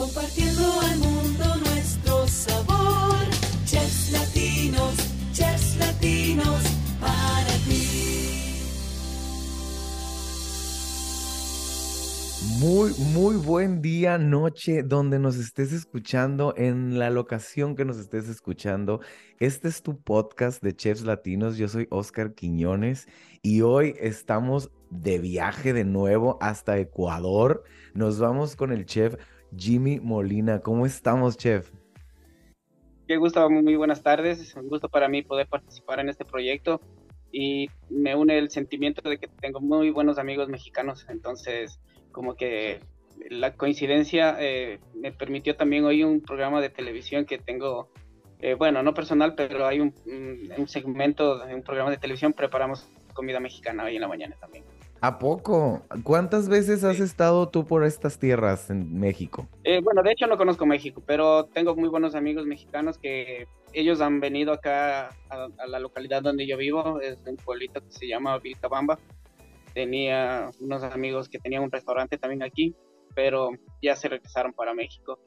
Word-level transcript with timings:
compartiendo 0.00 0.80
al 0.80 0.98
mundo 0.98 1.44
nuestro 1.56 2.26
sabor. 2.26 3.18
Chefs 3.66 4.12
latinos, 4.12 4.94
chefs 5.32 5.76
latinos, 5.76 6.62
para 6.98 7.54
ti. 7.68 7.84
Muy, 12.58 12.92
muy 13.12 13.36
buen 13.36 13.82
día, 13.82 14.16
noche, 14.16 14.82
donde 14.82 15.18
nos 15.18 15.36
estés 15.36 15.70
escuchando, 15.74 16.54
en 16.56 16.98
la 16.98 17.10
locación 17.10 17.76
que 17.76 17.84
nos 17.84 17.98
estés 17.98 18.26
escuchando. 18.30 19.00
Este 19.38 19.68
es 19.68 19.82
tu 19.82 20.00
podcast 20.00 20.62
de 20.62 20.74
Chefs 20.74 21.02
Latinos. 21.02 21.58
Yo 21.58 21.68
soy 21.68 21.86
Oscar 21.90 22.32
Quiñones 22.34 23.06
y 23.42 23.60
hoy 23.60 23.94
estamos 24.00 24.70
de 24.90 25.18
viaje 25.18 25.74
de 25.74 25.84
nuevo 25.84 26.38
hasta 26.40 26.78
Ecuador. 26.78 27.64
Nos 27.92 28.18
vamos 28.18 28.56
con 28.56 28.72
el 28.72 28.86
chef 28.86 29.16
Jimmy 29.56 30.00
Molina. 30.00 30.60
¿Cómo 30.60 30.86
estamos, 30.86 31.36
chef? 31.36 31.70
Qué 33.06 33.16
gusto, 33.16 33.48
muy 33.50 33.76
buenas 33.76 34.02
tardes. 34.02 34.40
Es 34.40 34.54
un 34.54 34.68
gusto 34.68 34.88
para 34.88 35.08
mí 35.08 35.22
poder 35.22 35.48
participar 35.48 36.00
en 36.00 36.08
este 36.08 36.24
proyecto 36.24 36.80
y 37.32 37.68
me 37.88 38.14
une 38.14 38.38
el 38.38 38.50
sentimiento 38.50 39.08
de 39.08 39.18
que 39.18 39.28
tengo 39.28 39.60
muy 39.60 39.90
buenos 39.90 40.18
amigos 40.18 40.48
mexicanos. 40.48 41.06
Entonces, 41.08 41.80
como 42.12 42.34
que 42.34 42.80
la 43.28 43.54
coincidencia 43.54 44.36
eh, 44.38 44.78
me 44.94 45.12
permitió 45.12 45.56
también 45.56 45.84
hoy 45.84 46.02
un 46.04 46.20
programa 46.20 46.60
de 46.60 46.70
televisión 46.70 47.24
que 47.24 47.38
tengo, 47.38 47.88
eh, 48.40 48.54
bueno, 48.54 48.82
no 48.82 48.94
personal, 48.94 49.34
pero 49.34 49.66
hay 49.66 49.80
un, 49.80 49.94
un, 50.56 50.68
segmento 50.68 51.44
de 51.44 51.54
un 51.54 51.62
programa 51.62 51.90
de 51.90 51.98
televisión, 51.98 52.32
preparamos 52.32 52.88
comida 53.12 53.40
mexicana 53.40 53.84
hoy 53.84 53.96
en 53.96 54.02
la 54.02 54.08
mañana 54.08 54.36
también. 54.40 54.64
¿A 55.00 55.18
poco? 55.18 55.82
¿Cuántas 56.04 56.48
veces 56.48 56.84
has 56.84 57.00
estado 57.00 57.48
tú 57.48 57.66
por 57.66 57.84
estas 57.84 58.18
tierras 58.18 58.70
en 58.70 58.98
México? 59.00 59.48
Eh, 59.64 59.80
bueno, 59.82 60.02
de 60.02 60.12
hecho 60.12 60.26
no 60.26 60.36
conozco 60.36 60.66
México, 60.66 61.02
pero 61.06 61.46
tengo 61.46 61.74
muy 61.74 61.88
buenos 61.88 62.14
amigos 62.14 62.46
mexicanos 62.46 62.98
que 62.98 63.46
ellos 63.72 64.00
han 64.00 64.20
venido 64.20 64.52
acá 64.52 65.08
a, 65.30 65.48
a 65.58 65.66
la 65.66 65.78
localidad 65.78 66.22
donde 66.22 66.46
yo 66.46 66.56
vivo, 66.56 67.00
es 67.00 67.18
un 67.26 67.36
pueblito 67.36 67.80
que 67.80 67.90
se 67.92 68.06
llama 68.06 68.38
Vilcabamba 68.38 68.98
tenía 69.72 70.50
unos 70.60 70.82
amigos 70.82 71.28
que 71.28 71.38
tenían 71.38 71.62
un 71.62 71.70
restaurante 71.70 72.18
también 72.18 72.42
aquí, 72.42 72.74
pero 73.14 73.50
ya 73.82 73.96
se 73.96 74.08
regresaron 74.08 74.52
para 74.52 74.74
México. 74.74 75.18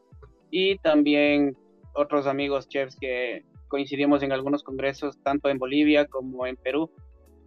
Y 0.50 0.78
también 0.80 1.58
otros 1.94 2.28
amigos 2.28 2.68
chefs 2.68 2.98
que 3.00 3.44
coincidimos 3.68 4.22
en 4.24 4.32
algunos 4.32 4.64
congresos, 4.64 5.18
tanto 5.24 5.50
en 5.50 5.58
Bolivia 5.58 6.06
como 6.06 6.46
en 6.46 6.58
Perú, 6.58 6.92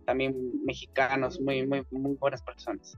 también 0.06 0.34
mexicanos, 0.64 1.40
muy, 1.40 1.66
muy, 1.66 1.84
muy 1.90 2.14
buenas 2.14 2.42
personas. 2.42 2.96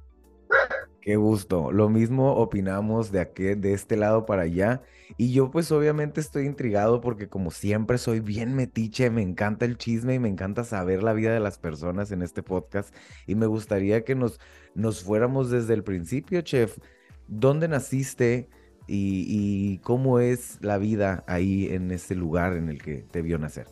Qué 1.00 1.16
gusto. 1.16 1.72
Lo 1.72 1.88
mismo 1.88 2.34
opinamos 2.34 3.10
de 3.10 3.20
aquí, 3.20 3.54
de 3.54 3.72
este 3.72 3.96
lado 3.96 4.26
para 4.26 4.42
allá. 4.42 4.82
Y 5.16 5.32
yo 5.32 5.50
pues 5.50 5.72
obviamente 5.72 6.20
estoy 6.20 6.44
intrigado 6.44 7.00
porque 7.00 7.28
como 7.28 7.50
siempre 7.50 7.96
soy 7.98 8.20
bien 8.20 8.54
metiche, 8.54 9.08
me 9.08 9.22
encanta 9.22 9.64
el 9.64 9.78
chisme 9.78 10.14
y 10.14 10.18
me 10.18 10.28
encanta 10.28 10.64
saber 10.64 11.02
la 11.02 11.14
vida 11.14 11.32
de 11.32 11.40
las 11.40 11.58
personas 11.58 12.12
en 12.12 12.22
este 12.22 12.42
podcast. 12.42 12.94
Y 13.26 13.36
me 13.36 13.46
gustaría 13.46 14.04
que 14.04 14.14
nos, 14.14 14.38
nos 14.74 15.02
fuéramos 15.02 15.50
desde 15.50 15.74
el 15.74 15.82
principio, 15.82 16.42
chef. 16.42 16.78
¿Dónde 17.26 17.68
naciste 17.68 18.48
y, 18.86 19.24
y 19.28 19.78
cómo 19.78 20.18
es 20.18 20.58
la 20.62 20.76
vida 20.76 21.24
ahí 21.26 21.68
en 21.70 21.90
este 21.90 22.14
lugar 22.14 22.54
en 22.54 22.68
el 22.68 22.82
que 22.82 23.02
te 23.02 23.22
vio 23.22 23.38
nacer? 23.38 23.66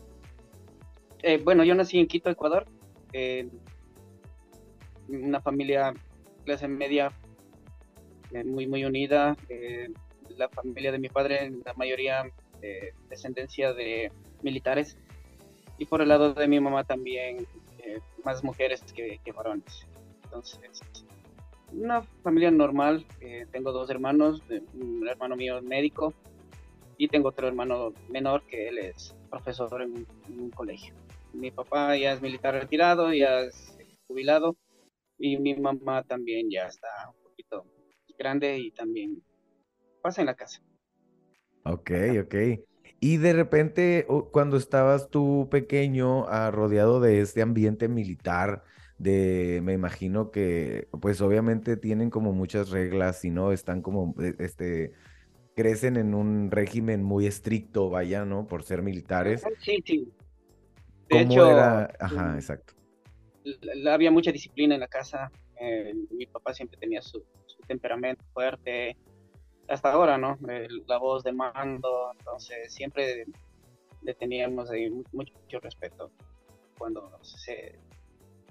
Eh, 1.21 1.41
bueno, 1.43 1.63
yo 1.63 1.75
nací 1.75 1.99
en 1.99 2.07
Quito, 2.07 2.29
Ecuador. 2.29 2.65
Eh, 3.13 3.49
una 5.09 5.41
familia 5.41 5.93
clase 6.45 6.67
media 6.67 7.11
eh, 8.31 8.43
muy, 8.43 8.67
muy 8.67 8.85
unida. 8.85 9.35
Eh, 9.49 9.89
la 10.37 10.49
familia 10.49 10.91
de 10.91 10.99
mi 10.99 11.09
padre, 11.09 11.51
la 11.65 11.73
mayoría 11.73 12.23
de 12.61 12.93
descendencia 13.09 13.73
de 13.73 14.11
militares. 14.43 14.97
Y 15.77 15.85
por 15.85 16.01
el 16.01 16.09
lado 16.09 16.33
de 16.33 16.47
mi 16.47 16.59
mamá 16.59 16.83
también, 16.83 17.47
eh, 17.79 17.99
más 18.23 18.43
mujeres 18.43 18.81
que, 18.93 19.19
varones. 19.31 19.85
Entonces, 20.23 20.59
una 21.71 22.01
familia 22.23 22.51
normal. 22.51 23.05
tengo 23.51 23.71
dos 23.71 23.89
hermanos, 23.89 24.41
un 24.73 25.07
hermano 25.07 25.35
mío 25.35 25.57
es 25.57 25.63
médico 25.63 26.13
y 26.97 27.07
tengo 27.07 27.29
otro 27.29 27.47
hermano 27.47 27.93
menor 28.09 28.41
que 28.47 28.69
él 28.69 28.77
es 28.79 29.15
profesor 29.29 29.81
en 29.81 30.07
un 30.29 30.49
colegio. 30.49 30.93
Mi 31.37 31.51
papá 31.51 31.95
ya 31.95 32.13
es 32.13 32.21
militar 32.21 32.55
retirado, 32.55 33.13
ya 33.13 33.41
es 33.41 33.77
jubilado 34.07 34.57
y 35.19 35.37
mi 35.37 35.55
mamá 35.55 36.03
también 36.03 36.49
ya 36.49 36.65
está 36.65 36.87
un 37.13 37.21
poquito 37.21 37.65
grande 38.17 38.57
y 38.57 38.71
también 38.71 39.21
pasa 40.01 40.21
en 40.21 40.27
la 40.27 40.35
casa. 40.35 40.61
Ok, 41.63 41.91
ok. 42.23 42.35
Y 42.99 43.17
de 43.17 43.33
repente, 43.33 44.07
cuando 44.31 44.57
estabas 44.57 45.09
tú 45.09 45.47
pequeño, 45.51 46.25
rodeado 46.49 46.99
de 46.99 47.21
este 47.21 47.43
ambiente 47.43 47.87
militar, 47.87 48.63
de, 48.97 49.59
me 49.63 49.73
imagino 49.73 50.31
que, 50.31 50.87
pues 50.99 51.21
obviamente 51.21 51.77
tienen 51.77 52.09
como 52.09 52.33
muchas 52.33 52.71
reglas 52.71 53.23
y 53.23 53.29
no 53.29 53.51
están 53.51 53.83
como, 53.83 54.15
e, 54.19 54.33
este, 54.39 54.93
crecen 55.55 55.97
en 55.97 56.15
un 56.15 56.49
régimen 56.49 57.03
muy 57.03 57.27
estricto, 57.27 57.91
vaya, 57.91 58.25
¿no? 58.25 58.47
Por 58.47 58.63
ser 58.63 58.81
militares. 58.81 59.43
Sí, 59.59 59.83
sí. 59.85 60.11
De 61.09 61.19
¿Cómo 61.19 61.31
hecho, 61.33 61.51
era? 61.51 61.93
Ajá, 61.99 62.35
exacto 62.35 62.77
había 63.91 64.11
mucha 64.11 64.31
disciplina 64.31 64.75
en 64.75 64.81
la 64.81 64.87
casa. 64.87 65.31
Eh, 65.59 65.93
mi 66.11 66.25
papá 66.25 66.53
siempre 66.53 66.77
tenía 66.77 67.01
su, 67.01 67.23
su, 67.45 67.59
temperamento 67.67 68.23
fuerte. 68.33 68.97
Hasta 69.67 69.91
ahora, 69.91 70.17
¿no? 70.17 70.37
la 70.87 70.97
voz 70.97 71.23
de 71.23 71.33
mando. 71.33 72.11
Entonces, 72.17 72.73
siempre 72.73 73.25
le 74.01 74.13
teníamos 74.13 74.69
ahí 74.71 74.89
mucho, 75.11 75.33
mucho 75.41 75.59
respeto. 75.59 76.11
Cuando 76.77 77.19
se, 77.21 77.77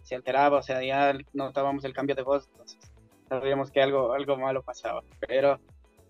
se, 0.03 0.15
alteraba, 0.15 0.59
o 0.59 0.62
sea, 0.62 0.83
ya 0.83 1.16
notábamos 1.33 1.84
el 1.84 1.95
cambio 1.95 2.16
de 2.16 2.22
voz, 2.22 2.49
entonces 2.53 2.78
sabíamos 3.28 3.71
que 3.71 3.81
algo, 3.81 4.12
algo 4.12 4.37
malo 4.37 4.62
pasaba. 4.62 5.03
Pero 5.27 5.59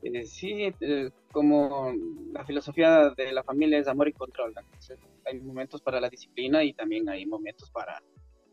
eh, 0.03 0.25
sí, 0.25 0.73
eh, 0.81 1.11
como 1.33 1.93
la 2.33 2.45
filosofía 2.45 3.11
de 3.11 3.33
la 3.33 3.43
familia 3.43 3.79
es 3.79 3.89
amor 3.89 4.09
y 4.09 4.13
control. 4.13 4.55
Entonces, 4.57 4.99
hay 5.25 5.41
momentos 5.41 5.83
para 5.83 6.01
la 6.01 6.09
disciplina 6.09 6.65
y 6.65 6.73
también 6.73 7.09
hay 7.09 7.27
momentos 7.27 7.71
para 7.71 8.03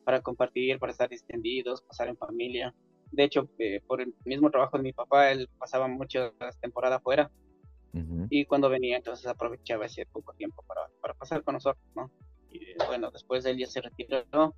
para 0.03 0.21
compartir, 0.21 0.79
para 0.79 0.91
estar 0.91 1.11
extendidos, 1.11 1.81
pasar 1.81 2.07
en 2.07 2.17
familia. 2.17 2.73
De 3.11 3.23
hecho, 3.23 3.49
eh, 3.59 3.81
por 3.85 4.01
el 4.01 4.13
mismo 4.25 4.49
trabajo 4.49 4.77
de 4.77 4.83
mi 4.83 4.93
papá, 4.93 5.31
él 5.31 5.49
pasaba 5.57 5.87
muchas 5.87 6.31
temporadas 6.61 7.01
fuera. 7.01 7.31
Uh-huh. 7.93 8.27
Y 8.29 8.45
cuando 8.45 8.69
venía, 8.69 8.97
entonces 8.97 9.25
aprovechaba 9.27 9.85
ese 9.85 10.05
poco 10.05 10.33
tiempo 10.33 10.63
para, 10.67 10.81
para 11.01 11.13
pasar 11.13 11.43
con 11.43 11.53
nosotros, 11.53 11.85
¿no? 11.95 12.09
Y 12.49 12.59
bueno, 12.87 13.11
después 13.11 13.45
él 13.45 13.57
ya 13.57 13.67
se 13.67 13.81
retiró 13.81 14.55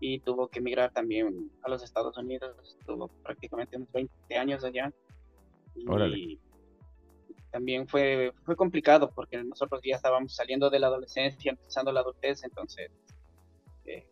y 0.00 0.20
tuvo 0.20 0.48
que 0.48 0.58
emigrar 0.58 0.92
también 0.92 1.50
a 1.62 1.70
los 1.70 1.82
Estados 1.82 2.16
Unidos. 2.16 2.76
Estuvo 2.80 3.08
prácticamente 3.22 3.76
unos 3.76 3.90
20 3.92 4.36
años 4.36 4.64
allá. 4.64 4.92
Y 5.74 6.40
también 7.50 7.86
fue, 7.86 8.32
fue 8.44 8.56
complicado 8.56 9.10
porque 9.10 9.42
nosotros 9.44 9.80
ya 9.84 9.96
estábamos 9.96 10.34
saliendo 10.34 10.70
de 10.70 10.78
la 10.78 10.86
adolescencia, 10.86 11.50
empezando 11.50 11.92
la 11.92 12.00
adultez, 12.00 12.42
entonces 12.44 12.90
eh, 13.84 14.06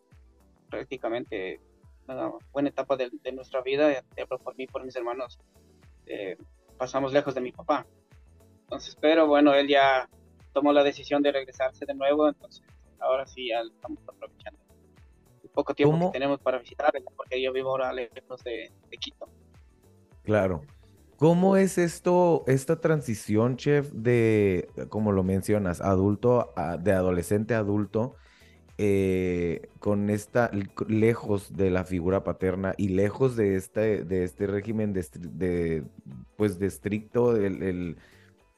prácticamente 0.68 1.60
una 2.06 2.32
buena 2.52 2.68
etapa 2.68 2.96
de, 2.96 3.10
de 3.22 3.32
nuestra 3.32 3.62
vida, 3.62 4.04
hablo 4.20 4.38
por 4.38 4.56
mí, 4.56 4.66
por 4.66 4.84
mis 4.84 4.94
hermanos, 4.96 5.38
eh, 6.06 6.36
pasamos 6.76 7.12
lejos 7.12 7.34
de 7.34 7.40
mi 7.40 7.52
papá. 7.52 7.86
Entonces, 8.62 8.96
pero 9.00 9.26
bueno, 9.26 9.54
él 9.54 9.68
ya 9.68 10.08
tomó 10.52 10.72
la 10.72 10.82
decisión 10.82 11.22
de 11.22 11.32
regresarse 11.32 11.86
de 11.86 11.94
nuevo, 11.94 12.28
entonces 12.28 12.64
ahora 12.98 13.26
sí 13.26 13.48
ya 13.48 13.60
estamos 13.60 14.00
aprovechando. 14.06 14.60
El 15.42 15.50
poco 15.50 15.74
tiempo 15.74 15.92
¿Cómo? 15.92 16.12
que 16.12 16.18
tenemos 16.18 16.40
para 16.40 16.58
visitar, 16.58 16.92
porque 17.16 17.40
yo 17.40 17.52
vivo 17.52 17.70
ahora 17.70 17.92
lejos 17.92 18.42
de, 18.44 18.70
de 18.90 18.96
Quito. 18.98 19.28
Claro. 20.24 20.62
¿Cómo 21.20 21.58
es 21.58 21.76
esto, 21.76 22.44
esta 22.46 22.80
transición, 22.80 23.56
chef, 23.56 23.92
de, 23.92 24.70
como 24.88 25.12
lo 25.12 25.22
mencionas, 25.22 25.82
adulto, 25.82 26.54
a, 26.56 26.78
de 26.78 26.92
adolescente 26.92 27.54
a 27.54 27.58
adulto? 27.58 28.16
eh, 28.78 29.70
con 29.80 30.10
esta, 30.10 30.50
lejos 30.88 31.56
de 31.56 31.70
la 31.70 31.84
figura 31.84 32.24
paterna 32.24 32.74
y 32.78 32.88
lejos 32.90 33.36
de 33.36 33.56
este, 33.56 34.04
de 34.04 34.24
este 34.24 34.46
régimen 34.48 34.92
de, 34.94 35.06
de 35.14 35.84
pues 36.36 36.58
de 36.58 36.66
estricto, 36.68 37.34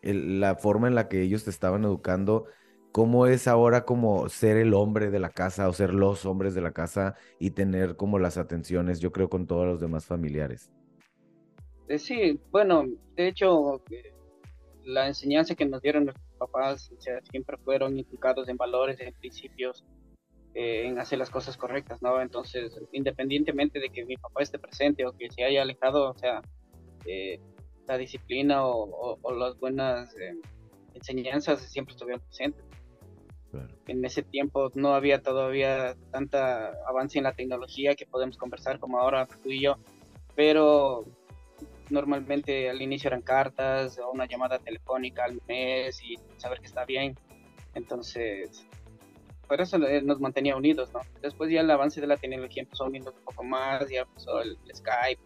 la 0.02 0.56
forma 0.56 0.88
en 0.88 0.94
la 0.94 1.08
que 1.08 1.22
ellos 1.22 1.44
te 1.44 1.50
estaban 1.50 1.84
educando, 1.84 2.46
¿cómo 2.92 3.26
es 3.26 3.48
ahora 3.48 3.84
como 3.84 4.28
ser 4.28 4.56
el 4.58 4.75
hombre 4.75 5.10
de 5.10 5.20
la 5.20 5.31
casa 5.31 5.69
o 5.69 5.72
ser 5.72 5.94
los 5.94 6.26
hombres 6.26 6.54
de 6.54 6.62
la 6.62 6.72
casa 6.72 7.14
y 7.38 7.52
tener 7.52 7.96
como 7.96 8.19
las 8.19 8.38
atenciones, 8.38 9.00
yo 9.00 9.12
creo, 9.12 9.31
con 9.31 9.46
todos 9.46 9.66
los 9.66 9.81
demás 9.81 10.06
familiares? 10.06 10.72
Eh, 11.88 11.99
sí, 11.99 12.40
bueno, 12.50 12.84
de 13.17 13.29
hecho, 13.29 13.82
eh, 13.90 14.12
la 14.84 15.06
enseñanza 15.06 15.55
que 15.55 15.67
nos 15.67 15.82
dieron 15.82 16.05
nuestros 16.05 16.32
papás 16.38 16.90
o 16.96 17.00
sea, 17.00 17.20
siempre 17.31 17.56
fueron 17.58 17.99
inculcados 17.99 18.49
en 18.49 18.56
valores, 18.56 18.99
en 19.00 19.12
principios, 19.14 19.84
eh, 20.55 20.87
en 20.87 20.99
hacer 20.99 21.19
las 21.19 21.31
cosas 21.31 21.56
correctas, 21.56 22.02
¿no? 22.02 22.20
Entonces, 22.20 22.79
independientemente 22.93 23.81
de 23.81 23.88
que 23.88 24.05
mi 24.05 24.17
papá 24.17 24.43
esté 24.43 24.58
presente 24.58 25.06
o 25.06 25.12
que 25.12 25.31
se 25.31 25.44
haya 25.44 25.62
alejado, 25.62 26.11
o 26.11 26.19
sea, 26.19 26.43
eh, 27.06 27.40
la 27.87 27.96
disciplina 27.96 28.67
o, 28.67 29.19
o, 29.23 29.32
las 29.32 29.58
buenas 29.58 30.14
eh, 30.17 30.37
enseñanzas 30.94 31.61
siempre 31.61 31.93
estuvieron 31.93 32.20
presentes. 32.20 32.64
En 33.87 34.05
ese 34.05 34.23
tiempo 34.23 34.70
no 34.75 34.94
había 34.94 35.23
todavía 35.23 35.94
tanta 36.11 36.73
avance 36.87 37.19
en 37.19 37.25
la 37.25 37.35
tecnología 37.35 37.94
que 37.94 38.06
podemos 38.06 38.38
conversar 38.38 38.78
como 38.78 38.99
ahora 38.99 39.26
tú 39.43 39.50
y 39.50 39.61
yo, 39.61 39.76
pero 40.35 41.05
normalmente 41.92 42.68
al 42.68 42.82
inicio 42.82 43.08
eran 43.08 43.22
cartas 43.22 43.98
o 43.98 44.10
una 44.10 44.26
llamada 44.26 44.58
telefónica 44.58 45.24
al 45.24 45.40
mes 45.46 46.02
y 46.02 46.16
saber 46.38 46.60
que 46.60 46.66
está 46.66 46.84
bien. 46.84 47.16
Entonces, 47.74 48.66
por 49.46 49.60
eso 49.60 49.78
nos 49.78 50.20
mantenía 50.20 50.56
unidos, 50.56 50.92
¿no? 50.92 51.00
Después 51.20 51.50
ya 51.50 51.60
el 51.60 51.70
avance 51.70 52.00
de 52.00 52.06
la 52.06 52.16
tecnología 52.16 52.62
empezó 52.62 52.84
a 52.84 52.88
unirnos 52.88 53.14
un 53.14 53.24
poco 53.24 53.44
más, 53.44 53.88
ya 53.88 54.02
empezó 54.02 54.40
el, 54.40 54.56
Skype 54.74 55.20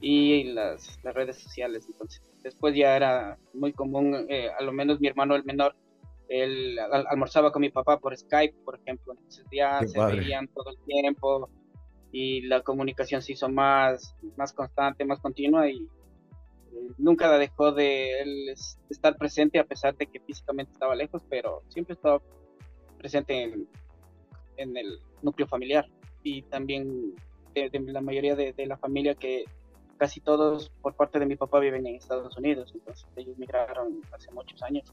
y 0.00 0.44
las, 0.44 0.98
las, 1.02 1.14
redes 1.14 1.38
sociales. 1.38 1.86
Entonces, 1.86 2.22
después 2.42 2.74
ya 2.74 2.96
era 2.96 3.38
muy 3.52 3.72
común, 3.72 4.26
eh, 4.28 4.48
a 4.58 4.62
lo 4.62 4.72
menos 4.72 5.00
mi 5.00 5.08
hermano 5.08 5.34
el 5.34 5.44
menor, 5.44 5.76
él 6.28 6.78
almorzaba 7.08 7.52
con 7.52 7.62
mi 7.62 7.70
papá 7.70 7.98
por 7.98 8.16
Skype, 8.16 8.56
por 8.64 8.78
ejemplo. 8.78 9.14
Entonces 9.14 9.44
ya 9.50 9.80
se 9.86 9.98
veían 10.16 10.48
todo 10.48 10.70
el 10.70 10.78
tiempo 10.84 11.48
y 12.12 12.42
la 12.42 12.62
comunicación 12.62 13.22
se 13.22 13.32
hizo 13.32 13.48
más, 13.48 14.14
más 14.36 14.52
constante, 14.52 15.04
más 15.04 15.20
continua 15.20 15.68
y 15.68 15.88
eh, 16.72 16.92
nunca 16.98 17.36
dejó 17.38 17.72
de 17.72 18.20
él 18.20 18.54
estar 18.90 19.16
presente 19.16 19.58
a 19.58 19.64
pesar 19.64 19.96
de 19.96 20.06
que 20.06 20.20
físicamente 20.20 20.72
estaba 20.72 20.94
lejos, 20.94 21.22
pero 21.28 21.62
siempre 21.68 21.94
estaba 21.94 22.20
presente 22.98 23.42
en, 23.42 23.68
en 24.56 24.76
el 24.76 24.98
núcleo 25.22 25.46
familiar 25.46 25.86
y 26.22 26.42
también 26.42 27.14
de, 27.54 27.70
la 27.86 28.00
mayoría 28.00 28.36
de, 28.36 28.52
de, 28.52 28.66
la 28.66 28.76
familia 28.76 29.14
que 29.14 29.44
casi 29.96 30.20
todos 30.20 30.70
por 30.80 30.94
parte 30.94 31.18
de 31.18 31.26
mi 31.26 31.36
papá 31.36 31.58
viven 31.58 31.86
en 31.86 31.96
Estados 31.96 32.36
Unidos, 32.36 32.72
entonces 32.74 33.06
ellos 33.16 33.36
migraron 33.38 34.00
hace 34.12 34.30
muchos 34.30 34.62
años. 34.62 34.92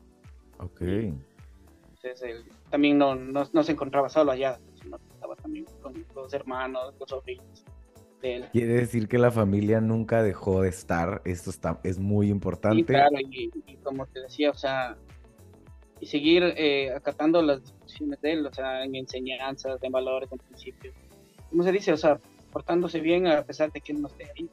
Ok. 0.60 0.82
Entonces 0.82 2.22
él 2.24 2.46
también 2.70 2.98
no, 2.98 3.16
no, 3.16 3.44
no 3.52 3.64
se 3.64 3.72
encontraba 3.72 4.10
solo 4.10 4.32
allá, 4.32 4.60
sino 4.82 4.98
estaba 5.14 5.36
también 5.36 5.66
con 5.82 6.06
los 6.16 6.34
hermanos, 6.34 6.96
los 7.00 7.10
sobrinos. 7.10 7.64
De 8.22 8.36
él. 8.36 8.46
Quiere 8.52 8.74
decir 8.74 9.08
que 9.08 9.18
la 9.18 9.32
familia 9.32 9.82
nunca 9.82 10.24
dejó 10.24 10.62
de 10.62 10.70
estar, 10.70 11.22
esto 11.26 11.50
está, 11.50 11.80
es 11.84 12.00
muy 12.00 12.30
importante. 12.30 12.78
Sí, 12.78 12.84
claro, 12.84 13.16
y, 13.20 13.52
y 13.66 13.76
como 13.78 14.06
te 14.08 14.22
decía, 14.22 14.52
o 14.52 14.56
sea, 14.56 14.98
y 16.00 16.06
seguir 16.06 16.44
eh, 16.58 16.92
acatando 16.94 17.42
las 17.42 17.62
discusiones 17.64 18.22
de 18.22 18.34
él, 18.34 18.46
o 18.46 18.54
sea, 18.54 18.84
en 18.84 18.96
enseñanzas, 18.96 19.82
en 19.82 19.92
valores, 19.92 20.32
en 20.32 20.40
principios. 20.40 20.94
Como 21.50 21.64
se 21.64 21.72
dice, 21.72 21.94
o 21.94 21.98
sea, 21.98 22.20
portándose 22.52 23.00
bien 23.00 23.28
a 23.28 23.44
pesar 23.44 23.72
de 23.72 23.82
que 23.82 23.94
no 23.94 24.08
esté 24.08 24.26
ahí. 24.36 24.50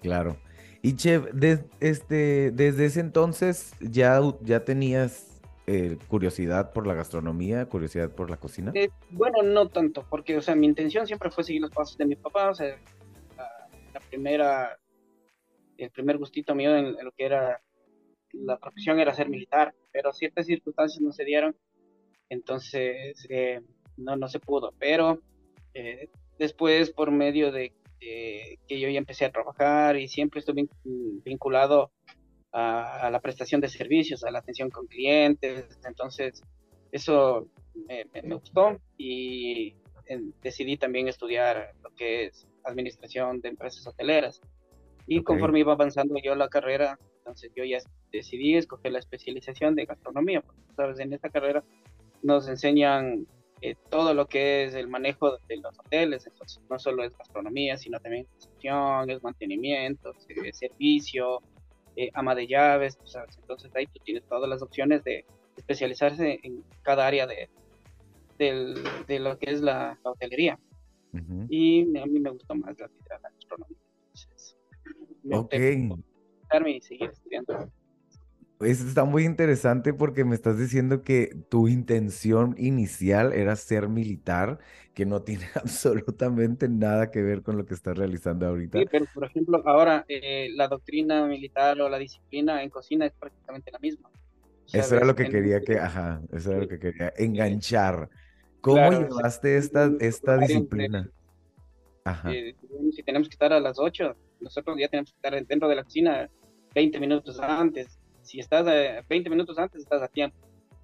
Claro. 0.00 0.36
Y 0.82 0.94
Chev, 0.94 1.30
este, 1.80 2.52
desde 2.52 2.84
ese 2.84 3.00
entonces 3.00 3.72
ya, 3.80 4.20
ya 4.42 4.64
tenías 4.64 5.40
eh, 5.66 5.96
curiosidad 6.06 6.72
por 6.72 6.86
la 6.86 6.94
gastronomía, 6.94 7.66
curiosidad 7.66 8.10
por 8.10 8.30
la 8.30 8.36
cocina. 8.36 8.70
Eh, 8.74 8.90
bueno, 9.10 9.42
no 9.42 9.68
tanto, 9.68 10.04
porque, 10.08 10.36
o 10.36 10.42
sea, 10.42 10.54
mi 10.54 10.66
intención 10.66 11.06
siempre 11.06 11.30
fue 11.30 11.42
seguir 11.42 11.62
los 11.62 11.72
pasos 11.72 11.98
de 11.98 12.06
mi 12.06 12.14
papá, 12.14 12.50
o 12.50 12.54
sea, 12.54 12.76
primera, 14.08 14.78
el 15.78 15.90
primer 15.90 16.18
gustito 16.18 16.54
mío 16.54 16.76
en, 16.76 16.96
lo 17.04 17.12
que 17.12 17.24
era 17.24 17.60
la 18.32 18.58
profesión 18.58 19.00
era 19.00 19.14
ser 19.14 19.28
militar, 19.28 19.74
pero 19.92 20.12
ciertas 20.12 20.46
circunstancias 20.46 21.00
no 21.00 21.12
se 21.12 21.24
dieron, 21.24 21.56
entonces 22.28 23.26
eh, 23.30 23.62
no, 23.96 24.16
no 24.16 24.28
se 24.28 24.40
pudo, 24.40 24.74
pero 24.78 25.20
eh, 25.74 26.10
después 26.38 26.90
por 26.90 27.10
medio 27.10 27.52
de 27.52 27.72
que 27.98 28.58
yo 28.68 28.88
ya 28.88 28.98
empecé 28.98 29.24
a 29.24 29.32
trabajar 29.32 29.96
y 29.96 30.06
siempre 30.06 30.40
estuve 30.40 30.68
vinculado 31.24 31.90
a, 32.52 33.10
la 33.10 33.20
prestación 33.20 33.60
de 33.60 33.68
servicios, 33.68 34.24
a 34.24 34.30
la 34.30 34.38
atención 34.38 34.70
con 34.70 34.86
clientes, 34.86 35.78
entonces 35.84 36.42
eso 36.92 37.48
me, 37.74 38.04
gustó 38.34 38.80
y 38.96 39.74
decidí 40.40 40.76
también 40.76 41.08
estudiar 41.08 41.74
lo 41.82 41.90
que 41.94 42.26
es 42.26 42.46
administración 42.66 43.40
de 43.40 43.50
empresas 43.50 43.86
hoteleras. 43.86 44.40
Y 45.06 45.22
conforme 45.22 45.60
iba 45.60 45.72
avanzando 45.72 46.16
yo 46.22 46.34
la 46.34 46.48
carrera, 46.48 46.98
entonces 47.18 47.50
yo 47.54 47.64
ya 47.64 47.78
decidí 48.12 48.56
escoger 48.56 48.92
la 48.92 48.98
especialización 48.98 49.74
de 49.74 49.84
gastronomía, 49.84 50.40
porque 50.40 50.60
sabes, 50.74 50.98
en 50.98 51.12
esta 51.12 51.30
carrera 51.30 51.64
nos 52.22 52.48
enseñan 52.48 53.26
eh, 53.62 53.74
todo 53.88 54.14
lo 54.14 54.26
que 54.26 54.64
es 54.64 54.74
el 54.74 54.88
manejo 54.88 55.38
de 55.48 55.56
los 55.58 55.78
hoteles, 55.78 56.26
entonces 56.26 56.62
no 56.68 56.78
solo 56.78 57.04
es 57.04 57.16
gastronomía, 57.16 57.76
sino 57.76 57.98
también 58.00 58.26
gestión, 58.34 59.10
es 59.10 59.22
mantenimiento, 59.22 60.12
servicio, 60.52 61.40
eh, 61.96 62.10
ama 62.14 62.34
de 62.34 62.46
llaves, 62.46 62.98
sabes, 63.04 63.38
entonces 63.38 63.70
ahí 63.74 63.86
tú 63.86 64.00
tienes 64.04 64.24
todas 64.24 64.48
las 64.48 64.62
opciones 64.62 65.02
de 65.04 65.24
especializarse 65.56 66.38
en 66.42 66.62
cada 66.82 67.06
área 67.06 67.26
de, 67.26 67.48
de 68.38 69.18
lo 69.18 69.38
que 69.38 69.50
es 69.50 69.60
la, 69.60 69.98
hotelería. 70.02 70.58
Y 71.48 71.98
a 71.98 72.06
mí 72.06 72.20
me 72.20 72.30
gustó 72.30 72.54
más 72.54 72.78
la, 72.78 72.90
la 73.08 73.18
gastronomía. 73.30 73.78
Entonces, 74.08 74.56
ok 75.30 76.00
y 76.66 76.80
seguir 76.80 77.10
estudiando. 77.10 77.70
Eso 78.60 78.86
está 78.86 79.04
muy 79.04 79.24
interesante 79.24 79.92
porque 79.92 80.24
me 80.24 80.34
estás 80.34 80.58
diciendo 80.58 81.02
que 81.02 81.30
tu 81.50 81.68
intención 81.68 82.54
inicial 82.56 83.34
era 83.34 83.54
ser 83.54 83.88
militar, 83.88 84.58
que 84.94 85.04
no 85.04 85.22
tiene 85.22 85.44
absolutamente 85.54 86.68
nada 86.68 87.10
que 87.10 87.20
ver 87.22 87.42
con 87.42 87.58
lo 87.58 87.66
que 87.66 87.74
estás 87.74 87.98
realizando 87.98 88.46
ahorita. 88.46 88.78
Sí, 88.78 88.86
pero 88.90 89.04
por 89.12 89.24
ejemplo, 89.24 89.62
ahora 89.66 90.06
eh, 90.08 90.48
la 90.54 90.68
doctrina 90.68 91.26
militar 91.26 91.78
o 91.82 91.88
la 91.90 91.98
disciplina 91.98 92.62
en 92.62 92.70
cocina 92.70 93.04
es 93.04 93.12
prácticamente 93.12 93.70
la 93.70 93.78
misma. 93.78 94.08
eso 94.72 94.96
era 94.96 95.04
lo 95.04 95.14
que 95.14 95.28
quería 95.28 95.60
que, 95.60 95.78
ajá, 95.78 96.22
eso 96.32 96.52
era 96.52 96.60
lo 96.60 96.68
que 96.68 96.78
quería, 96.78 97.12
enganchar. 97.18 98.08
¿Cómo 98.66 98.90
llevaste 98.90 99.56
esta, 99.56 99.92
esta 100.00 100.38
disciplina? 100.38 101.08
Ajá. 102.04 102.32
Eh, 102.32 102.56
si 102.92 103.02
tenemos 103.04 103.28
que 103.28 103.34
estar 103.34 103.52
a 103.52 103.60
las 103.60 103.78
8, 103.78 104.16
nosotros 104.40 104.76
ya 104.76 104.88
tenemos 104.88 105.12
que 105.12 105.16
estar 105.16 105.46
dentro 105.46 105.68
de 105.68 105.76
la 105.76 105.84
cocina 105.84 106.28
20 106.74 106.98
minutos 106.98 107.38
antes. 107.38 107.98
Si 108.22 108.40
estás 108.40 108.66
20 109.08 109.30
minutos 109.30 109.56
antes, 109.56 109.82
estás 109.82 110.02
a 110.02 110.08
tiempo. 110.08 110.36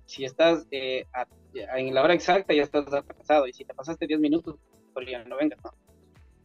Si 0.06 0.24
estás 0.24 0.64
eh, 0.70 1.06
en 1.54 1.92
la 1.92 2.02
hora 2.02 2.14
exacta, 2.14 2.54
ya 2.54 2.62
estás 2.62 2.86
atrasado. 2.92 3.48
Y 3.48 3.52
si 3.52 3.64
te 3.64 3.74
pasaste 3.74 4.06
10 4.06 4.20
minutos, 4.20 4.56
por 4.94 5.04
ya 5.04 5.24
no 5.24 5.36
vengas, 5.36 5.58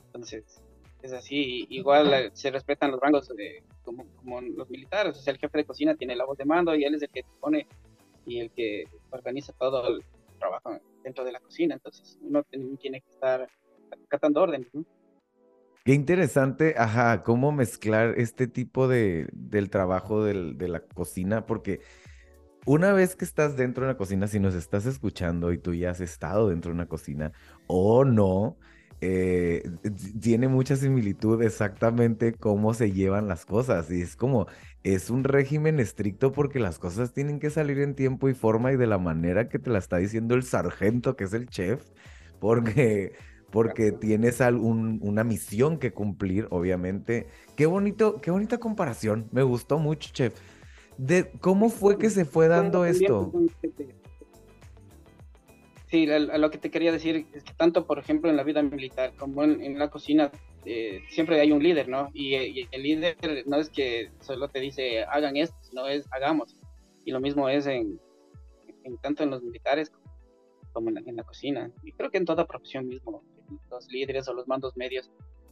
Entonces, 0.07 0.60
es 1.04 1.13
así. 1.13 1.68
Igual 1.69 2.13
eh, 2.13 2.31
se 2.34 2.50
respetan 2.50 2.89
los 2.89 3.00
rangos 3.00 3.28
de, 3.28 3.63
como, 3.84 4.07
como, 4.16 4.42
los 4.42 4.69
militares. 4.72 5.16
O 5.16 5.22
sea, 5.22 5.34
el 5.34 5.39
jefe 5.39 5.60
de 5.60 5.66
cocina 5.66 5.94
tiene 5.94 6.16
la 6.16 6.25
voz 6.25 6.38
de 6.39 6.45
mando 6.45 6.75
y 6.75 6.84
él 6.84 6.95
es 6.95 7.04
el 7.04 7.10
que 7.10 7.24
pone 7.39 7.68
y 8.25 8.39
el 8.39 8.50
que 8.50 8.86
organiza 9.12 9.53
todo 9.53 9.88
el 9.88 10.03
trabajo 10.39 10.79
dentro 11.08 11.24
de 11.24 11.32
la 11.32 11.40
cocina. 11.40 11.76
Entonces, 11.76 12.20
uno 12.22 12.44
tiene 12.80 13.02
que 13.02 13.10
estar 13.10 13.48
acatando 14.06 14.42
órdenes, 14.42 14.68
¿no? 14.74 14.86
Qué 15.84 15.94
interesante, 15.94 16.76
ajá, 16.78 17.24
cómo 17.24 17.54
mezclar 17.54 18.16
este 18.18 18.48
tipo 18.48 18.90
de, 18.90 19.30
del 19.32 19.70
trabajo 19.70 20.24
de 20.24 20.68
la 20.68 20.82
cocina, 20.82 21.46
porque 21.46 21.80
una 22.66 22.92
vez 22.92 23.16
que 23.16 23.24
estás 23.24 23.56
dentro 23.56 23.86
de 23.86 23.92
una 23.92 23.98
cocina, 23.98 24.28
si 24.28 24.42
nos 24.42 24.54
estás 24.54 24.86
escuchando 24.86 25.54
y 25.54 25.58
tú 25.58 25.74
ya 25.74 25.92
has 25.92 26.02
estado 26.02 26.50
dentro 26.50 26.72
de 26.72 26.76
una 26.76 26.88
cocina 26.88 27.32
o 27.68 28.04
no, 28.04 28.58
eh, 29.00 29.64
tiene 30.20 30.50
mucha 30.50 30.76
similitud 30.76 31.42
exactamente 31.44 32.34
cómo 32.34 32.74
se 32.74 32.92
llevan 32.92 33.30
las 33.30 33.46
cosas. 33.46 33.90
Y 33.90 34.02
es 34.02 34.18
como, 34.18 34.48
es 34.94 35.10
un 35.10 35.24
régimen 35.24 35.79
estricto 35.79 36.32
porque 36.32 36.60
las 36.60 36.79
cosas 36.79 37.13
tienen 37.13 37.39
que 37.39 37.50
salir 37.50 37.79
en 37.79 37.96
tiempo 37.96 38.29
y 38.29 38.34
forma 38.34 38.72
y 38.72 38.77
de 38.77 38.88
la 38.88 38.98
manera 38.98 39.50
que 39.50 39.60
te 39.60 39.70
la 39.70 39.79
está 39.79 39.98
diciendo 39.98 40.36
el 40.36 40.44
sargento, 40.44 41.15
que 41.15 41.25
es 41.25 41.34
el 41.34 41.48
chef, 41.48 41.84
porque 42.39 43.13
porque 43.51 43.91
tienes 43.91 44.41
algún, 44.41 45.00
una 45.01 45.24
misión 45.24 45.77
que 45.77 45.91
cumplir, 45.91 46.48
obviamente. 46.50 47.27
Qué 47.56 47.65
bonito, 47.65 48.20
qué 48.22 48.32
bonita 48.32 48.58
comparación. 48.58 49.29
Me 49.32 49.44
gustó 49.44 49.79
mucho, 49.79 50.10
chef. 50.12 50.38
De, 50.98 51.32
¿Cómo 51.39 51.70
fue 51.70 51.98
que 51.98 52.10
se 52.10 52.25
fue 52.25 52.48
dando 52.48 52.86
esto? 52.86 53.32
Sí, 55.89 56.06
lo 56.06 56.51
que 56.51 56.58
te 56.58 56.70
quería 56.70 56.91
decir 56.91 57.27
es 57.34 57.44
que 57.44 57.53
tanto, 57.53 57.86
por 57.88 58.00
ejemplo, 58.00 58.29
en 58.29 58.36
la 58.36 58.44
vida 58.44 58.62
militar 58.62 59.13
como 59.17 59.44
en, 59.44 59.79
la 59.79 59.89
cocina, 59.89 60.32
eh, 60.69 61.01
siempre 61.09 61.39
hay 61.39 61.53
un 61.53 61.63
líder, 61.63 61.88
¿no? 61.88 62.09
Y, 62.13 62.36
el 62.36 62.83
líder 62.83 63.15
no 63.45 63.55
es 63.55 63.69
que 63.69 64.12
solo 64.19 64.50
te 64.50 64.59
dice 64.59 65.03
hagan 65.05 65.38
esto, 65.38 65.55
sino 65.62 65.88
es 65.88 66.05
hagamos. 66.12 66.57
Y 67.05 67.12
lo 67.12 67.21
mismo 67.21 67.47
es 67.47 67.67
en, 67.67 67.97
en 68.83 68.97
tanto 68.97 69.24
en 69.24 69.29
los 69.29 69.41
militares 69.41 69.93
como 70.74 70.89
en 70.89 70.95
la, 70.95 71.01
en 71.05 71.15
la, 71.15 71.24
cocina. 71.24 71.71
Y 71.83 71.93
creo 71.93 72.12
que 72.12 72.17
en 72.17 72.25
toda 72.25 72.45
profesión 72.45 72.86
mismo 72.86 73.24
los 73.71 73.88
líderes 73.89 74.27
o 74.27 74.33
los 74.33 74.45
mandos 74.50 74.75
medios 74.75 75.09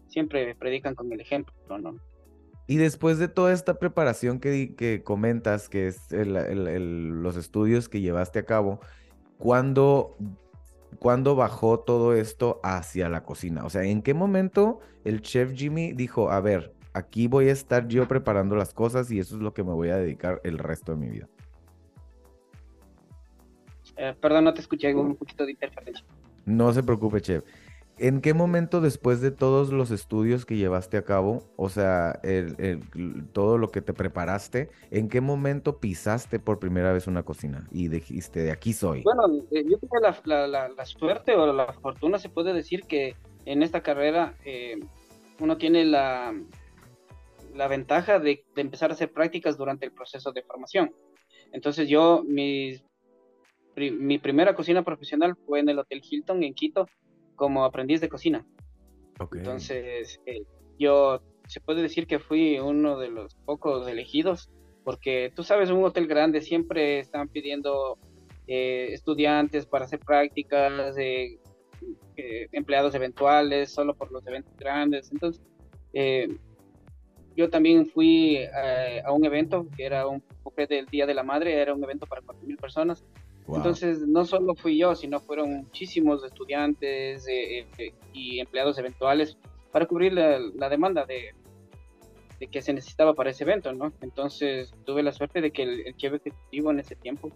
siempre 0.08 0.54
predican 0.54 0.96
con 0.96 1.12
el 1.14 1.22
ejemplo, 1.22 1.54
¿no? 1.70 1.96
Y 2.68 2.76
después 2.76 3.18
de 3.18 3.30
toda 3.30 3.54
esta 3.54 3.76
preparación 3.76 4.42
que, 4.42 4.76
que 4.76 5.02
comentas, 5.02 5.70
que 5.70 5.88
es 5.88 6.12
los 6.12 7.38
estudios 7.38 7.88
que 7.88 8.02
llevaste 8.02 8.40
a 8.40 8.46
cabo, 8.46 8.82
¿cuándo, 9.38 10.18
¿cuándo 11.00 11.36
bajó 11.36 11.80
todo 11.80 12.14
esto 12.14 12.60
hacia 12.64 13.10
la 13.10 13.24
cocina? 13.24 13.66
O 13.66 13.70
sea, 13.70 13.84
¿en 13.84 14.02
qué 14.02 14.14
momento 14.14 14.80
el 15.04 15.22
chef 15.22 15.54
Jimmy 15.54 15.94
dijo, 15.94 16.32
a 16.32 16.42
ver, 16.42 16.74
aquí 16.94 17.28
voy 17.28 17.50
a 17.50 17.52
estar 17.52 17.88
yo 17.88 18.08
preparando 18.08 18.56
las 18.56 18.74
cosas 18.74 19.12
y 19.12 19.20
eso 19.20 19.36
es 19.36 19.42
lo 19.42 19.54
que 19.54 19.64
me 19.64 19.74
voy 19.74 19.90
a 19.90 19.98
dedicar 19.98 20.42
el 20.44 20.58
resto 20.58 20.94
de 20.94 20.98
mi 20.98 21.10
vida. 21.10 21.28
Eh, 23.98 24.16
perdón, 24.20 24.46
no 24.46 24.54
te 24.54 24.62
escuché, 24.62 24.88
hay 24.88 24.94
un 24.94 25.16
poquito 25.16 25.46
de 25.46 25.52
interferencia. 25.52 26.06
No 26.46 26.74
se 26.74 26.84
preocupe, 26.84 27.22
chef. 27.22 27.44
¿En 27.98 28.20
qué 28.20 28.34
momento 28.34 28.82
después 28.82 29.22
de 29.22 29.32
todos 29.32 29.72
los 29.72 29.90
estudios 29.90 30.46
que 30.46 30.58
llevaste 30.58 30.98
a 30.98 31.06
cabo, 31.06 31.44
o 31.56 31.70
sea, 31.70 32.20
el- 32.24 33.30
todo 33.32 33.58
lo 33.58 33.70
que 33.70 33.82
te 33.82 33.94
preparaste, 33.94 34.70
en 34.92 35.08
qué 35.08 35.22
momento 35.22 35.80
pisaste 35.80 36.40
por 36.40 36.60
primera 36.60 36.92
vez 36.92 37.08
una 37.08 37.24
cocina 37.24 37.68
y 37.72 37.88
dijiste, 37.88 38.42
de 38.42 38.52
aquí 38.52 38.74
soy? 38.74 39.04
Bueno, 39.04 39.46
eh, 39.50 39.64
yo 39.70 39.78
tuve 39.78 40.02
la, 40.02 40.86
suerte 40.86 41.36
o 41.36 41.54
la 41.54 41.72
fortuna, 41.72 42.20
se 42.20 42.28
puede 42.28 42.52
decir, 42.52 42.84
que 42.84 43.16
en 43.46 43.64
esta 43.64 43.82
carrera 43.82 44.36
eh, 44.44 44.78
uno 45.40 45.58
tiene 45.58 45.86
la, 45.86 46.34
ventaja 47.70 48.20
de, 48.20 48.44
empezar 48.58 48.90
a 48.90 48.94
hacer 48.94 49.14
prácticas 49.14 49.58
durante 49.58 49.86
el 49.86 49.94
proceso 49.94 50.34
de 50.34 50.44
formación. 50.44 50.94
Entonces 51.54 51.88
yo, 51.88 52.26
mi 52.26 52.82
primera 54.22 54.54
cocina 54.54 54.84
profesional 54.84 55.38
fue 55.46 55.62
en 55.62 55.70
el 55.70 55.80
Hotel 55.80 56.02
Hilton 56.04 56.44
en 56.44 56.54
Quito 56.54 56.88
como 57.36 57.66
aprendiz 57.66 58.02
de 58.02 58.10
cocina. 58.10 58.46
Entonces, 59.34 60.20
eh, 60.26 60.44
yo 60.78 61.22
se 61.48 61.62
puede 61.62 61.82
decir 61.82 62.08
que 62.08 62.20
fui 62.20 62.60
uno 62.60 62.98
de 62.98 63.10
los 63.10 63.36
pocos 63.36 63.88
elegidos, 63.88 64.50
porque 64.84 65.32
tú 65.36 65.44
sabes, 65.44 65.70
un 65.70 65.84
hotel 65.84 66.08
grande 66.08 66.42
siempre 66.42 67.00
están 67.00 67.30
pidiendo 67.30 67.98
eh, 68.48 68.90
estudiantes 68.92 69.66
para 69.66 69.86
hacer 69.86 70.00
prácticas, 70.00 70.96
eh, 70.98 71.40
empleados 72.52 72.96
eventuales, 72.96 73.72
solo 73.72 73.96
por 73.96 74.12
los 74.12 74.26
eventos 74.28 74.56
grandes. 74.58 75.12
Entonces, 75.12 75.44
yo 77.36 77.50
también 77.50 77.86
fui 77.86 78.40
a 79.04 79.12
un 79.12 79.26
evento 79.26 79.68
que 79.76 79.86
era 79.86 80.08
un 80.08 80.24
buffet 80.44 80.70
del 80.70 80.86
Día 80.88 81.06
de 81.06 81.14
la 81.14 81.24
Madre, 81.24 81.54
era 81.54 81.74
un 81.74 81.84
evento 81.84 82.06
para 82.06 82.22
4.000 82.22 82.58
personas. 82.58 83.06
Wow. 83.48 83.58
Entonces, 83.58 84.00
no 84.08 84.26
solo 84.26 84.56
fui 84.56 84.78
yo, 84.78 84.96
sino 84.96 85.20
fueron 85.20 85.52
muchísimos 85.52 86.24
estudiantes 86.24 87.28
eh, 87.28 87.68
eh, 87.78 87.94
y 88.14 88.40
empleados 88.40 88.78
eventuales 88.80 89.38
para 89.72 89.86
cubrir 89.86 90.14
la, 90.14 90.40
la 90.40 90.70
demanda 90.70 91.06
de, 91.06 91.36
de 92.40 92.48
que 92.48 92.62
se 92.62 92.74
necesitaba 92.74 93.14
para 93.14 93.30
ese 93.30 93.44
evento, 93.44 93.72
¿no? 93.74 93.94
Entonces, 94.02 94.74
tuve 94.86 95.04
la 95.04 95.12
suerte 95.12 95.42
de 95.42 95.52
que 95.52 95.64
el, 95.64 95.88
el 95.88 95.96
chef 95.96 96.14
ejecutivo 96.14 96.72
en 96.72 96.80
ese 96.80 96.96
tiempo 96.96 97.30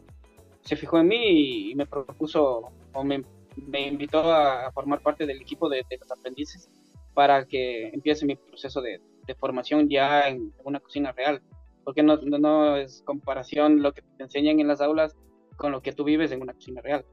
se 0.61 0.75
fijó 0.75 0.99
en 0.99 1.07
mí 1.07 1.17
y, 1.17 1.71
y 1.71 1.75
me 1.75 1.85
propuso 1.85 2.71
o 2.93 3.03
me, 3.03 3.23
me 3.55 3.87
invitó 3.87 4.19
a, 4.19 4.67
a 4.67 4.71
formar 4.71 5.01
parte 5.01 5.25
del 5.25 5.41
equipo 5.41 5.69
de, 5.69 5.85
de 5.89 5.97
los 5.97 6.11
aprendices 6.11 6.69
para 7.13 7.45
que 7.45 7.89
empiece 7.89 8.25
mi 8.25 8.35
proceso 8.35 8.81
de, 8.81 9.01
de 9.27 9.35
formación 9.35 9.89
ya 9.89 10.27
en 10.27 10.53
una 10.63 10.79
cocina 10.79 11.11
real, 11.11 11.41
porque 11.83 12.01
no, 12.01 12.17
no, 12.17 12.37
no 12.39 12.77
es 12.77 13.01
comparación 13.03 13.81
lo 13.81 13.93
que 13.93 14.01
te 14.01 14.23
enseñan 14.23 14.59
en 14.59 14.67
las 14.67 14.81
aulas 14.81 15.15
con 15.59 15.73
lo 15.73 15.81
que 15.81 15.91
tú 15.91 16.05
vives 16.05 16.31
en 16.31 16.41
una 16.41 16.53
cocina 16.53 16.81
real. 16.81 17.05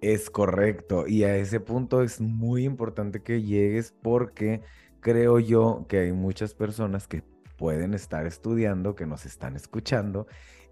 Es 0.00 0.28
correcto. 0.28 1.06
Y 1.08 1.24
a 1.24 1.36
ese 1.36 1.58
punto 1.58 2.02
es 2.02 2.20
muy 2.20 2.64
importante 2.64 3.22
que 3.22 3.42
llegues 3.42 3.94
porque 4.02 4.60
creo 5.00 5.40
yo 5.40 5.86
que 5.88 6.00
hay 6.00 6.12
muchas 6.12 6.54
personas 6.54 7.08
que 7.08 7.22
pueden 7.56 7.94
estar 7.94 8.26
estudiando, 8.26 8.94
que 8.94 9.06
nos 9.06 9.24
están 9.24 9.56
escuchando. 9.56 10.26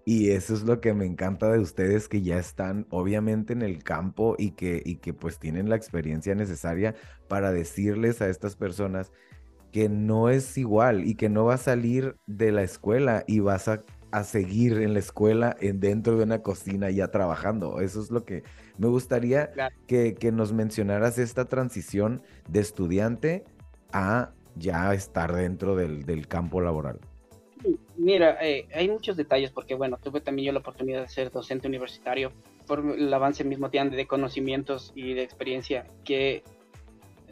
Y 0.05 0.31
eso 0.31 0.53
es 0.53 0.63
lo 0.63 0.79
que 0.79 0.93
me 0.93 1.05
encanta 1.05 1.51
de 1.51 1.59
ustedes, 1.59 2.07
que 2.07 2.21
ya 2.21 2.37
están 2.37 2.85
obviamente 2.91 3.53
en 3.53 3.63
el 3.63 3.83
campo 3.83 4.35
y 4.37 4.51
que, 4.51 4.83
y 4.85 4.97
que 4.97 5.13
pues 5.13 5.39
tienen 5.39 5.69
la 5.69 5.75
experiencia 5.75 6.35
necesaria 6.35 6.93
para 7.27 7.51
decirles 7.51 8.21
a 8.21 8.29
estas 8.29 8.55
personas 8.55 9.11
que 9.71 9.89
no 9.89 10.29
es 10.29 10.55
igual 10.59 11.03
y 11.03 11.15
que 11.15 11.29
no 11.29 11.45
vas 11.45 11.61
a 11.61 11.71
salir 11.71 12.15
de 12.27 12.51
la 12.51 12.61
escuela 12.61 13.23
y 13.25 13.39
vas 13.39 13.67
a, 13.67 13.81
a 14.13 14.23
seguir 14.23 14.77
en 14.77 14.93
la 14.93 14.99
escuela 14.99 15.57
en, 15.59 15.79
dentro 15.79 16.15
de 16.17 16.23
una 16.23 16.43
cocina 16.43 16.91
ya 16.91 17.07
trabajando. 17.09 17.81
Eso 17.81 17.99
es 17.99 18.11
lo 18.11 18.25
que 18.25 18.43
me 18.77 18.87
gustaría 18.87 19.51
Claro. 19.51 19.75
que, 19.87 20.13
que 20.13 20.31
nos 20.31 20.53
mencionaras 20.53 21.17
esta 21.17 21.45
transición 21.45 22.21
de 22.47 22.59
estudiante 22.59 23.43
a 23.91 24.29
ya 24.55 24.93
estar 24.93 25.33
dentro 25.33 25.75
del, 25.75 26.05
del 26.05 26.27
campo 26.27 26.61
laboral. 26.61 26.99
Mira, 27.97 28.37
eh, 28.45 28.67
hay 28.75 28.87
muchos 28.87 29.17
detalles 29.17 29.49
porque, 29.49 29.73
bueno, 29.73 29.97
tuve 29.97 30.21
también 30.21 30.45
yo 30.47 30.51
la 30.53 30.59
oportunidad 30.59 31.01
de 31.01 31.07
ser 31.09 31.31
docente 31.31 31.67
universitario 31.67 32.31
por 32.67 32.79
el 32.79 33.11
avance 33.11 33.43
mismo 33.43 33.69
de 33.69 34.05
conocimientos 34.05 34.91
y 34.95 35.15
de 35.15 35.23
experiencia, 35.23 35.87
que 36.03 36.43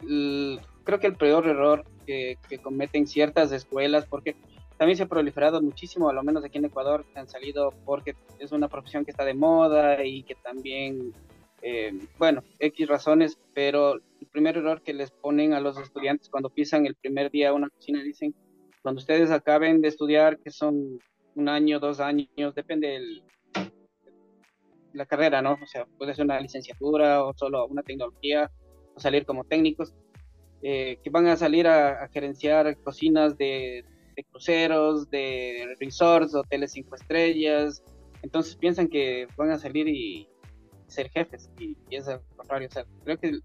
creo 0.00 0.98
que 0.98 1.06
el 1.06 1.14
peor 1.14 1.46
error 1.46 1.84
que, 2.06 2.38
que 2.48 2.58
cometen 2.58 3.06
ciertas 3.06 3.52
escuelas, 3.52 4.04
porque 4.06 4.34
también 4.76 4.96
se 4.96 5.04
ha 5.04 5.08
proliferado 5.08 5.60
muchísimo, 5.60 6.08
a 6.08 6.12
lo 6.12 6.22
menos 6.22 6.44
aquí 6.44 6.58
en 6.58 6.66
Ecuador, 6.66 7.04
han 7.14 7.28
salido 7.28 7.72
porque 7.84 8.14
es 8.38 8.52
una 8.52 8.68
profesión 8.68 9.04
que 9.04 9.10
está 9.10 9.24
de 9.24 9.34
moda 9.34 10.04
y 10.04 10.22
que 10.22 10.34
también, 10.34 11.12
eh, 11.62 11.92
bueno, 12.18 12.42
X 12.58 12.88
razones, 12.88 13.38
pero 13.54 13.94
el 13.94 14.26
primer 14.30 14.56
error 14.56 14.82
que 14.82 14.92
les 14.92 15.10
ponen 15.10 15.52
a 15.52 15.60
los 15.60 15.78
estudiantes 15.78 16.28
cuando 16.28 16.50
pisan 16.50 16.86
el 16.86 16.94
primer 16.94 17.30
día 17.30 17.52
una 17.52 17.70
cocina, 17.70 18.02
dicen, 18.02 18.34
cuando 18.82 18.98
ustedes 19.00 19.30
acaben 19.30 19.80
de 19.80 19.88
estudiar, 19.88 20.38
que 20.38 20.50
son 20.50 20.98
un 21.34 21.48
año, 21.48 21.78
dos 21.78 22.00
años, 22.00 22.54
depende 22.54 22.88
del, 22.88 23.22
la 24.92 25.06
carrera, 25.06 25.40
¿no? 25.40 25.52
O 25.62 25.66
sea, 25.66 25.86
puede 25.98 26.14
ser 26.14 26.24
una 26.24 26.40
licenciatura 26.40 27.24
o 27.24 27.32
solo 27.34 27.66
una 27.66 27.82
tecnología, 27.82 28.50
o 28.94 29.00
salir 29.00 29.24
como 29.24 29.44
técnicos, 29.44 29.94
eh, 30.62 30.98
que 31.02 31.10
van 31.10 31.26
a 31.26 31.36
salir 31.36 31.66
a, 31.66 32.04
a 32.04 32.08
gerenciar 32.08 32.76
cocinas 32.82 33.36
de, 33.38 33.84
de 34.14 34.24
cruceros, 34.24 35.10
de 35.10 35.76
resorts, 35.80 36.34
hoteles 36.34 36.72
cinco 36.72 36.96
estrellas, 36.96 37.82
entonces 38.22 38.56
piensan 38.56 38.88
que 38.88 39.26
van 39.36 39.50
a 39.50 39.58
salir 39.58 39.88
y 39.88 40.28
ser 40.86 41.10
jefes, 41.10 41.50
y, 41.58 41.76
y 41.88 41.96
es 41.96 42.08
al 42.08 42.20
contrario, 42.36 42.68
o 42.68 42.72
sea, 42.72 42.84
creo 43.04 43.18
que 43.18 43.40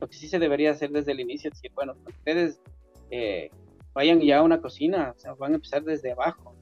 lo 0.00 0.08
que 0.08 0.16
sí 0.16 0.28
se 0.28 0.38
debería 0.38 0.70
hacer 0.70 0.90
desde 0.90 1.12
el 1.12 1.20
inicio 1.20 1.48
es 1.48 1.54
decir, 1.54 1.72
bueno, 1.74 1.94
ustedes 2.06 2.60
eh, 3.10 3.50
vayan 3.94 4.20
ya 4.20 4.38
a 4.38 4.42
una 4.42 4.60
cocina, 4.60 5.12
o 5.16 5.18
sea, 5.18 5.34
van 5.34 5.52
a 5.52 5.54
empezar 5.56 5.82
desde 5.82 6.12
abajo, 6.12 6.54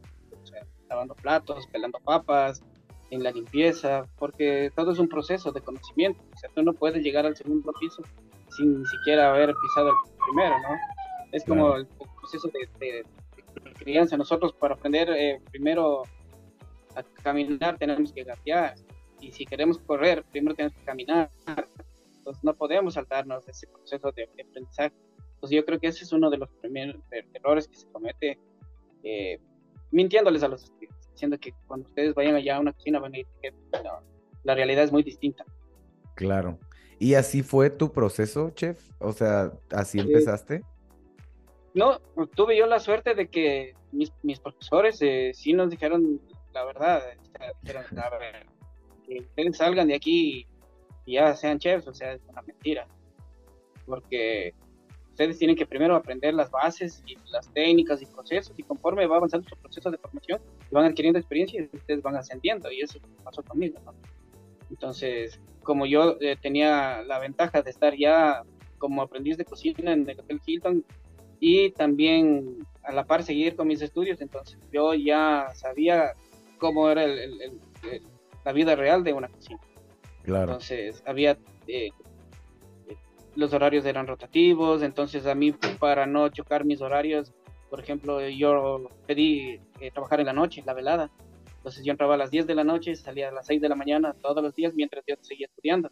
o 0.43 0.47
sea, 0.47 0.65
lavando 0.89 1.15
platos, 1.15 1.67
pelando 1.69 1.99
papas, 2.01 2.63
en 3.11 3.23
la 3.23 3.31
limpieza, 3.31 4.07
porque 4.19 4.73
todo 4.75 4.93
es 4.93 4.99
un 4.99 5.09
proceso 5.09 5.53
de 5.53 5.61
conocimiento, 5.61 6.23
o 6.35 6.37
sea, 6.37 6.51
tú 6.55 6.63
no 6.63 6.73
puedes 6.73 7.03
llegar 7.03 7.27
al 7.27 7.37
segundo 7.37 7.73
piso 7.79 8.03
sin 8.57 8.81
ni 8.81 8.87
siquiera 8.87 9.31
haber 9.31 9.55
pisado 9.55 9.91
el 9.91 9.95
primero, 10.27 10.57
¿no? 10.61 10.77
Es 11.33 11.45
como 11.45 11.67
Claro. 11.67 11.81
el, 11.81 11.87
proceso 12.21 12.49
de 12.49 13.05
crianza, 13.75 14.17
nosotros 14.17 14.53
para 14.53 14.75
aprender 14.75 15.11
eh, 15.11 15.41
primero 15.51 16.03
a 16.97 17.03
caminar 17.23 17.77
tenemos 17.79 18.13
que 18.13 18.25
gatear, 18.25 18.75
y 19.21 19.33
si 19.33 19.45
queremos 19.45 19.79
correr, 19.79 20.25
primero 20.31 20.55
tenemos 20.55 20.77
que 20.79 20.85
caminar, 20.85 21.31
entonces 22.17 22.43
no 22.45 22.55
podemos 22.55 22.95
saltarnos 22.95 23.47
ese 23.49 23.67
proceso 23.67 24.11
de, 24.13 24.29
de 24.37 24.43
aprendizaje. 24.43 24.95
Entonces 25.35 25.57
yo 25.57 25.65
creo 25.65 25.79
que 25.79 25.89
ese 25.89 26.05
es 26.05 26.13
uno 26.13 26.31
de 26.31 26.39
los 26.39 26.49
primeros 26.61 26.97
er- 27.11 27.27
errores 27.35 27.69
que 27.69 27.77
se 27.77 27.87
comete 27.89 28.39
eh, 29.03 29.39
mintiéndoles 29.91 30.43
a 30.43 30.49
los 30.49 30.65
estudiantes, 30.65 31.11
diciendo 31.13 31.39
que 31.39 31.53
cuando 31.67 31.87
ustedes 31.89 32.15
vayan 32.15 32.35
allá 32.37 32.57
a 32.57 32.61
una 32.61 32.73
cocina 32.73 32.99
van 32.99 33.15
a 33.15 33.19
ir 33.19 33.27
que 33.43 33.51
no, 33.51 34.01
la 34.45 34.55
realidad 34.55 34.85
es 34.85 34.93
muy 34.93 35.03
distinta. 35.03 35.45
Claro. 36.15 36.59
¿Y 36.99 37.15
así 37.15 37.43
fue 37.43 37.71
tu 37.71 37.93
proceso, 37.93 38.51
chef? 38.51 38.81
O 39.01 39.13
sea, 39.13 39.53
¿así 39.71 39.99
Sí. 39.99 40.07
empezaste? 40.07 40.63
No, 41.75 41.99
tuve 42.35 42.57
yo 42.57 42.67
la 42.67 42.79
suerte 42.79 43.15
de 43.15 43.29
que 43.29 43.75
mis, 43.91 44.13
mis 44.23 44.39
profesores 44.39 44.99
eh, 45.03 45.33
sí 45.35 45.53
nos 45.53 45.71
dijeron 45.71 46.21
la 46.53 46.65
verdad, 46.65 47.03
dijeron, 47.63 47.85
que 49.05 49.21
ustedes 49.21 49.57
salgan 49.57 49.89
de 49.89 49.97
aquí 49.97 50.47
y 51.05 51.15
ya 51.15 51.35
sean 51.35 51.59
chefs, 51.59 51.87
o 51.89 51.93
sea, 51.93 52.13
es 52.13 52.23
una 52.29 52.43
mentira, 52.43 52.87
porque 53.87 54.55
ustedes 55.11 55.39
tienen 55.39 55.57
que 55.57 55.67
primero 55.67 55.97
aprender 55.97 56.33
las 56.33 56.51
bases 56.51 57.03
y 57.07 57.17
las 57.31 57.53
técnicas 57.53 58.01
y 58.03 58.07
procesos 58.07 58.57
y 58.57 58.63
conforme 58.63 59.07
va 59.07 59.17
avanzando 59.17 59.49
su 59.49 59.57
proceso 59.57 59.91
de 59.91 59.99
formación 59.99 60.41
van 60.71 60.87
adquiriendo 60.87 61.19
experiencia 61.19 61.61
y 61.61 61.77
ustedes 61.77 62.03
van 62.03 62.17
ascendiendo 62.17 62.71
y 62.73 62.81
eso 62.81 62.99
pasó 63.23 63.43
conmigo, 63.43 63.79
¿no? 63.85 63.95
Entonces, 64.71 65.41
como 65.63 65.87
yo 65.87 66.17
eh, 66.21 66.37
tenía 66.41 67.03
la 67.03 67.19
ventaja 67.19 67.63
de 67.63 67.71
estar 67.71 67.97
ya 67.97 68.43
como 68.79 69.03
aprendiz 69.03 69.37
de 69.37 69.45
cocina 69.45 69.93
en 69.93 70.09
el 70.09 70.19
Hotel 70.19 70.41
Hilton 70.45 70.85
y 71.47 71.71
también 71.73 72.67
a 72.85 72.93
la 72.93 73.05
par 73.05 73.23
seguir 73.23 73.55
con 73.55 73.69
mis 73.69 73.83
estudios, 73.83 74.19
entonces 74.23 74.59
yo 74.73 74.95
ya 74.95 75.49
sabía 75.55 76.13
cómo 76.57 76.89
era 76.89 77.05
el- 77.05 77.19
el- 77.19 77.43
el- 77.43 77.61
el- 77.93 78.03
la 78.47 78.53
vida 78.53 78.75
real 78.77 79.05
de 79.05 79.13
una 79.13 79.29
cocina. 79.29 79.61
Claro. 80.23 80.53
Entonces, 80.53 81.03
había, 81.05 81.33
eh, 81.67 81.91
eh, 82.89 82.97
los 83.37 83.53
horarios 83.53 83.85
eran 83.85 84.07
rotativos, 84.07 84.83
entonces 84.83 85.27
a 85.27 85.35
mí 85.35 85.53
para 85.79 86.07
no 86.07 86.31
chocar 86.31 86.65
mis 86.65 86.81
horarios, 86.81 87.35
por 87.69 87.79
ejemplo, 87.79 88.27
yo 88.27 88.89
pedí 89.07 89.61
eh, 89.81 89.91
trabajar 89.93 90.21
en 90.21 90.27
la 90.27 90.33
noche, 90.33 90.63
la 90.65 90.73
velada. 90.73 91.11
Entonces 91.59 91.85
yo 91.85 91.91
entraba 91.93 92.15
a 92.15 92.19
las 92.19 92.31
10 92.31 92.47
de 92.47 92.55
la 92.55 92.65
noche, 92.65 92.95
salía 92.97 93.29
a 93.29 93.33
las 93.33 93.47
6 93.47 93.61
de 93.61 93.69
la 93.69 93.75
mañana 93.75 94.15
todos 94.23 94.43
los 94.43 94.55
días 94.55 94.73
mientras 94.75 95.05
yo 95.07 95.17
seguía 95.21 95.47
estudiando. 95.47 95.91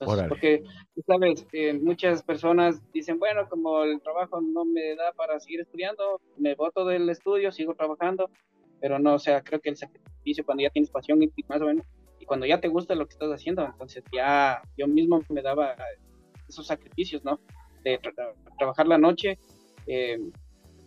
Entonces, 0.00 0.28
porque, 0.28 0.62
sabes, 1.06 1.46
eh, 1.52 1.74
muchas 1.74 2.22
personas 2.22 2.80
dicen, 2.92 3.18
bueno, 3.18 3.46
como 3.48 3.82
el 3.82 4.00
trabajo 4.00 4.40
no 4.40 4.64
me 4.64 4.96
da 4.96 5.12
para 5.12 5.38
seguir 5.40 5.60
estudiando, 5.60 6.20
me 6.38 6.54
voto 6.54 6.86
del 6.86 7.08
estudio, 7.10 7.52
sigo 7.52 7.74
trabajando, 7.74 8.30
pero 8.80 8.98
no, 8.98 9.14
o 9.14 9.18
sea, 9.18 9.42
creo 9.42 9.60
que 9.60 9.68
el 9.68 9.76
sacrificio 9.76 10.44
cuando 10.44 10.62
ya 10.62 10.70
tienes 10.70 10.90
pasión 10.90 11.22
y 11.22 11.30
más 11.48 11.60
o 11.60 11.66
menos, 11.66 11.86
y 12.18 12.24
cuando 12.24 12.46
ya 12.46 12.60
te 12.60 12.68
gusta 12.68 12.94
lo 12.94 13.06
que 13.06 13.12
estás 13.12 13.30
haciendo, 13.30 13.64
entonces 13.66 14.02
ya 14.10 14.62
yo 14.78 14.88
mismo 14.88 15.22
me 15.28 15.42
daba 15.42 15.76
esos 16.48 16.66
sacrificios, 16.66 17.22
¿no? 17.22 17.38
De 17.84 18.00
trabajar 18.58 18.86
la 18.86 18.96
noche, 18.96 19.38
eh, 19.86 20.18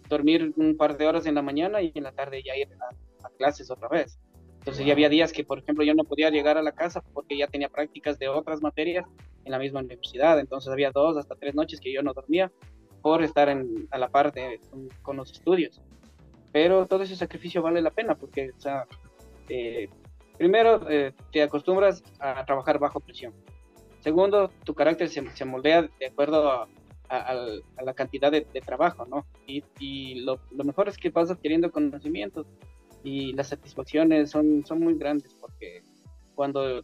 dormir 0.10 0.54
un 0.58 0.76
par 0.76 0.98
de 0.98 1.06
horas 1.06 1.28
en 1.28 1.36
la 1.36 1.44
mañana 1.44 1.82
y 1.82 1.92
en 1.94 2.04
la 2.04 2.12
tarde 2.14 2.42
ya 2.44 2.56
ir 2.58 2.70
a 3.24 3.30
clases 3.38 3.70
otra 3.70 3.90
vez. 3.90 4.20
Entonces 4.64 4.86
ya 4.86 4.94
había 4.94 5.10
días 5.10 5.34
que, 5.34 5.44
por 5.44 5.60
ejemplo, 5.60 5.84
yo 5.84 5.94
no 5.94 6.06
podía 6.06 6.30
llegar 6.30 6.58
a 6.58 6.62
la 6.62 6.72
casa 6.72 7.04
porque 7.14 7.38
ya 7.38 7.48
tenía 7.48 7.68
prácticas 7.68 8.18
de 8.18 8.30
otras 8.30 8.62
materias 8.62 9.06
en 9.44 9.52
la 9.52 9.60
misma 9.60 9.82
universidad. 9.82 10.40
Entonces 10.40 10.72
había 10.72 10.90
dos 10.90 11.18
hasta 11.18 11.36
tres 11.36 11.54
noches 11.54 11.82
que 11.82 11.92
yo 11.92 12.02
no 12.02 12.14
dormía 12.14 12.50
por 13.02 13.22
estar 13.24 13.50
en, 13.50 13.90
a 13.92 13.98
la 13.98 14.08
par 14.08 14.34
con, 15.02 15.18
los 15.18 15.34
estudios. 15.34 15.82
Pero 16.54 16.86
todo 16.86 17.04
ese 17.04 17.18
sacrificio 17.18 17.62
vale 17.62 17.82
la 17.82 17.92
pena 17.92 18.16
porque, 18.16 18.52
o 18.58 18.62
sea, 18.62 18.88
eh, 19.50 19.90
primero, 20.38 20.90
eh, 20.90 21.12
te 21.34 21.44
acostumbras 21.44 22.02
a 22.20 22.46
trabajar 22.46 22.80
bajo 22.80 23.02
presión. 23.02 23.34
Segundo, 24.00 24.50
tu 24.64 24.74
carácter 24.74 25.10
se, 25.10 25.30
se 25.36 25.44
moldea 25.44 25.90
de 26.00 26.06
acuerdo 26.06 26.50
a, 26.50 26.70
la 27.84 27.94
cantidad 27.94 28.32
de, 28.32 28.44
trabajo, 28.66 29.06
¿no? 29.06 29.26
Y, 29.46 29.62
y 29.78 30.22
lo, 30.22 30.40
lo, 30.52 30.64
mejor 30.64 30.88
es 30.88 30.98
que 30.98 31.10
vas 31.10 31.30
adquiriendo 31.30 31.70
conocimientos 31.70 32.48
y 33.04 33.34
las 33.34 33.50
satisfacciones 33.50 34.32
son, 34.32 34.66
son 34.66 34.80
muy 34.80 34.96
grandes 34.96 35.36
porque 35.40 35.84
cuando 36.36 36.84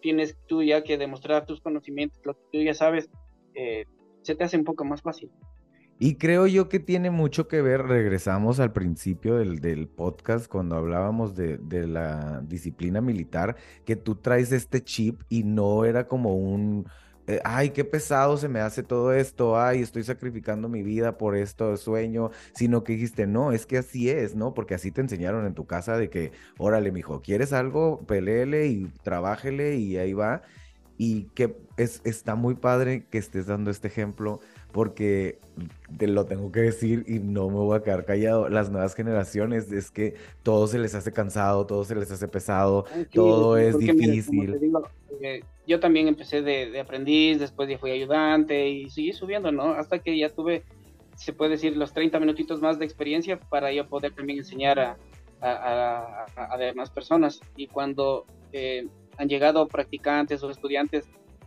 tienes 0.00 0.36
tú 0.46 0.62
ya 0.62 0.82
que 0.82 0.98
demostrar 0.98 1.46
tus 1.46 1.60
conocimientos, 1.60 2.20
lo 2.24 2.34
que 2.34 2.42
tú 2.52 2.62
ya 2.62 2.74
sabes, 2.74 3.08
eh, 3.54 3.86
se 4.22 4.34
te 4.34 4.44
hace 4.44 4.56
un 4.56 4.64
poco 4.64 4.84
más 4.84 5.00
fácil. 5.00 5.30
Y 5.98 6.16
creo 6.16 6.46
yo 6.48 6.68
que 6.68 6.80
tiene 6.80 7.10
mucho 7.10 7.46
que 7.46 7.62
ver, 7.62 7.82
regresamos 7.82 8.58
al 8.58 8.72
principio 8.72 9.36
del, 9.36 9.60
del 9.60 9.86
podcast 9.86 10.48
cuando 10.48 10.76
hablábamos 10.76 11.36
de, 11.36 11.56
de, 11.58 11.86
la 11.86 12.40
disciplina 12.40 13.00
militar, 13.00 13.56
que 13.84 13.94
tú 13.94 14.16
traes 14.16 14.50
este 14.50 14.82
chip 14.82 15.22
y 15.28 15.44
no 15.44 15.84
era 15.84 16.08
como 16.08 16.34
un, 16.34 16.86
eh, 17.26 17.40
ay, 17.44 17.70
qué 17.70 17.84
pesado 17.84 18.36
se 18.36 18.48
me 18.48 18.60
hace 18.60 18.82
todo 18.82 19.12
esto, 19.12 19.58
ay, 19.58 19.80
estoy 19.80 20.02
sacrificando 20.04 20.68
mi 20.68 20.82
vida 20.82 21.16
por 21.16 21.36
esto 21.36 21.76
sueño, 21.76 22.30
sino 22.54 22.84
que 22.84 22.94
dijiste, 22.94 23.26
no, 23.26 23.52
es 23.52 23.64
que 23.66 23.78
así 23.78 24.10
es, 24.10 24.34
¿no? 24.34 24.52
Porque 24.52 24.74
así 24.74 24.90
te 24.90 25.00
enseñaron 25.00 25.46
en 25.46 25.54
tu 25.54 25.66
casa 25.66 25.96
de 25.96 26.10
que, 26.10 26.32
órale, 26.58 26.92
mijo, 26.92 27.22
¿quieres 27.22 27.52
algo? 27.52 28.00
Peleele 28.06 28.66
y 28.66 28.92
trabájele 29.02 29.76
y 29.76 29.96
ahí 29.96 30.12
va. 30.12 30.42
Y 30.96 31.24
que 31.34 31.56
es, 31.76 32.02
está 32.04 32.34
muy 32.36 32.54
padre 32.54 33.06
que 33.10 33.18
estés 33.18 33.46
dando 33.46 33.70
este 33.70 33.88
ejemplo 33.88 34.40
porque 34.70 35.40
te 35.98 36.06
lo 36.08 36.26
tengo 36.26 36.52
que 36.52 36.60
decir 36.60 37.04
y 37.06 37.20
no 37.20 37.48
me 37.48 37.56
voy 37.56 37.76
a 37.78 37.82
quedar 37.82 38.04
callado. 38.04 38.48
Las 38.48 38.70
nuevas 38.70 38.94
generaciones 38.94 39.72
es 39.72 39.90
que 39.90 40.14
todo 40.42 40.66
se 40.66 40.78
les 40.78 40.94
hace 40.94 41.12
cansado, 41.12 41.66
todo 41.66 41.84
se 41.84 41.94
les 41.94 42.10
hace 42.10 42.28
pesado, 42.28 42.84
todo 43.12 43.56
es 43.56 43.78
difícil. 43.78 44.60
Eh, 45.22 45.42
yo 45.66 45.80
también 45.80 46.08
empecé 46.08 46.42
de, 46.42 46.78
aprendiz, 46.78 47.38
después 47.38 47.68
ya 47.68 47.78
fui 47.78 47.90
ayudante 47.90 48.68
y 48.68 48.90
seguí 48.90 49.12
subiendo, 49.12 49.50
¿no? 49.52 49.72
Hasta 49.72 49.98
que 49.98 50.16
ya 50.16 50.28
tuve, 50.28 50.62
se 51.16 51.32
puede 51.32 51.52
decir, 51.52 51.76
los 51.76 51.92
30 51.92 52.20
minutitos 52.20 52.60
más 52.60 52.78
de 52.78 52.84
experiencia 52.84 53.38
para 53.38 53.72
yo 53.72 53.88
poder 53.88 54.12
también 54.12 54.38
enseñar 54.38 54.78
a, 54.78 54.96
a, 55.40 56.56
demás 56.58 56.90
personas. 56.90 57.40
Y 57.56 57.66
cuando 57.66 58.26
eh, 58.52 58.86
han 59.18 59.28
llegado 59.28 59.66
practicantes 59.68 60.42
o 60.42 60.50
estudiantes, 60.50 61.06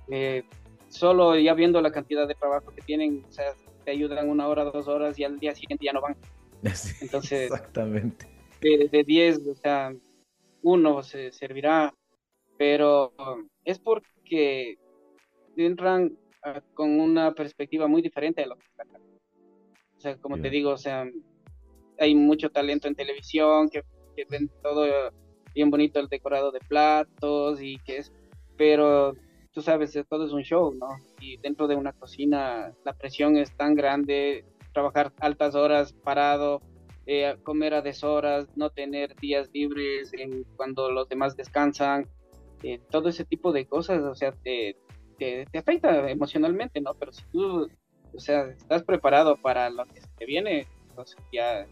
eh, 0.10 0.44
solo 0.90 1.38
ya 1.38 1.54
viendo 1.54 1.82
la 1.82 1.92
cantidad 1.92 2.28
de 2.28 2.36
trabajo 2.36 2.74
que 2.74 2.82
tienen, 2.82 3.26
o 3.28 3.32
sea, 3.32 3.54
te 3.84 3.92
ayudan 3.92 4.30
una 4.30 4.48
hora, 4.48 4.66
dos 4.66 4.88
horas 4.88 5.18
y 5.20 5.24
al 5.24 5.40
día 5.40 5.56
siguiente 5.56 5.86
ya 5.86 5.94
no 5.94 6.02
van. 6.02 6.16
Entonces, 7.02 7.52
exactamente. 7.52 8.28
De 8.62 9.04
10, 9.06 9.48
o 9.48 9.56
sea, 9.56 9.94
uno 10.64 11.04
se 11.04 11.32
servirá, 11.32 11.94
pero 12.58 13.14
es 13.68 13.80
porque 13.80 14.78
entran 15.58 16.18
ah, 16.42 16.62
con 16.74 17.02
una 17.02 17.34
perspectiva 17.34 17.88
muy 17.88 18.02
diferente 18.02 18.42
de 18.42 18.48
lo 18.48 18.56
que 18.56 18.66
está 18.66 18.84
acá. 18.84 19.00
O 19.98 20.00
sea, 20.00 20.18
como 20.18 20.40
te 20.40 20.50
digo, 20.50 20.72
o 20.72 20.78
sea, 20.78 21.06
hay 22.00 22.16
mucho 22.16 22.50
talento 22.50 22.88
en 22.88 22.96
televisión, 22.96 23.70
que, 23.70 23.84
que 24.16 24.26
ven 24.30 24.50
todo 24.64 25.12
bien 25.54 25.70
bonito 25.70 26.00
el 26.00 26.08
decorado 26.08 26.52
de 26.52 26.60
platos 26.60 27.62
y 27.62 27.78
que 27.80 27.98
es, 27.98 28.14
pero 28.56 29.16
tú 29.52 29.62
sabes, 29.62 30.00
todo 30.08 30.26
es 30.26 30.32
un 30.32 30.44
show, 30.44 30.74
¿no? 30.74 30.88
Y 31.20 31.36
dentro 31.38 31.68
de 31.68 31.76
una 31.76 31.92
cocina 31.92 32.74
la 32.86 32.94
presión 32.94 33.36
es 33.36 33.54
tan 33.58 33.76
grande, 33.76 34.46
trabajar 34.72 35.12
altas 35.20 35.56
horas 35.56 35.92
parado, 35.92 36.62
eh, 37.06 37.36
comer 37.44 37.74
a 37.74 37.82
deshoras, 37.82 38.48
no 38.56 38.70
tener 38.70 39.14
días 39.18 39.50
libres 39.52 40.14
en, 40.14 40.46
cuando 40.56 40.90
los 40.90 41.10
demás 41.10 41.36
descansan, 41.36 42.08
eh, 42.64 42.80
todo 42.90 43.10
ese 43.10 43.26
tipo 43.26 43.52
de 43.52 43.66
cosas, 43.66 44.02
o 44.04 44.16
sea, 44.16 44.32
te, 44.32 44.78
afecta 45.58 46.10
emocionalmente, 46.10 46.82
¿no? 46.82 46.94
Pero 46.96 47.12
si 47.12 47.24
tú, 47.32 47.70
o 48.14 48.20
sea, 48.20 48.50
estás 48.50 48.84
preparado 48.84 49.36
para 49.38 49.70
lo 49.70 49.86
que 49.86 50.02
te 50.18 50.26
viene, 50.26 50.68
entonces 50.90 51.18
ya 51.32 51.66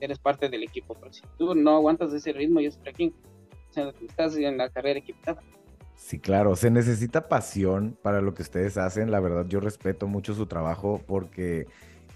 eres 0.00 0.18
parte 0.18 0.48
del 0.48 0.62
equipo, 0.62 0.94
pero 0.94 1.12
si 1.12 1.22
tú 1.38 1.54
no 1.54 1.76
aguantas 1.76 2.12
ese 2.12 2.32
ritmo, 2.32 2.60
y 2.60 2.66
es 2.66 2.78
trekking, 2.78 3.14
o 3.70 3.72
sea, 3.72 3.92
estás 4.06 4.36
en 4.36 4.58
la 4.58 4.68
carrera 4.70 4.98
equipada. 4.98 5.40
Sí, 5.96 6.18
claro, 6.18 6.56
se 6.56 6.70
necesita 6.70 7.28
pasión 7.28 7.96
para 8.02 8.20
lo 8.20 8.34
que 8.34 8.42
ustedes 8.42 8.76
hacen. 8.76 9.10
La 9.10 9.20
verdad, 9.20 9.46
yo 9.48 9.60
respeto 9.60 10.06
mucho 10.06 10.34
su 10.34 10.46
trabajo 10.46 11.00
porque 11.06 11.66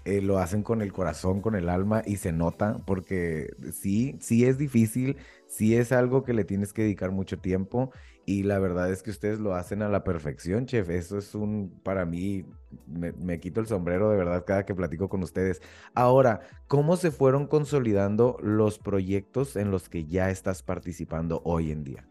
eh, 0.05 0.21
lo 0.21 0.37
hacen 0.37 0.63
con 0.63 0.81
el 0.81 0.91
corazón, 0.91 1.41
con 1.41 1.55
el 1.55 1.69
alma 1.69 2.01
y 2.05 2.17
se 2.17 2.31
nota 2.31 2.77
porque 2.85 3.53
sí, 3.73 4.15
sí 4.19 4.45
es 4.45 4.57
difícil, 4.57 5.17
sí 5.49 5.75
es 5.75 5.91
algo 5.91 6.23
que 6.23 6.33
le 6.33 6.45
tienes 6.45 6.71
que 6.71 6.83
dedicar 6.83 7.11
mucho 7.11 7.39
tiempo 7.39 7.91
y 8.25 8.43
la 8.43 8.59
verdad 8.59 8.91
es 8.91 9.01
que 9.01 9.09
ustedes 9.09 9.39
lo 9.39 9.55
hacen 9.55 9.81
a 9.81 9.89
la 9.89 10.03
perfección, 10.03 10.67
chef. 10.67 10.89
Eso 10.89 11.17
es 11.17 11.33
un, 11.33 11.71
para 11.83 12.05
mí, 12.05 12.45
me, 12.87 13.39
quito 13.39 13.59
el 13.59 13.65
sombrero 13.65 14.11
de 14.11 14.17
verdad 14.17 14.45
cada 14.45 14.65
que 14.65 14.75
platico 14.75 15.09
con 15.09 15.23
ustedes. 15.23 15.61
Ahora, 15.95 16.41
¿cómo 16.67 16.95
se 16.95 17.09
fueron 17.09 17.47
consolidando 17.47 18.37
los 18.41 18.77
proyectos 18.77 19.55
en 19.55 19.71
los 19.71 19.89
que 19.89 20.05
ya 20.05 20.29
estás 20.29 20.61
participando 20.61 21.41
hoy 21.43 21.71
en 21.71 21.83
día? 21.83 22.05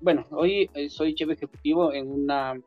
bueno, 0.00 0.26
hoy 0.30 0.70
eh, 0.74 0.88
soy 0.88 1.14
chef 1.14 1.30
ejecutivo 1.30 1.92
en 1.92 2.10
una 2.10 2.58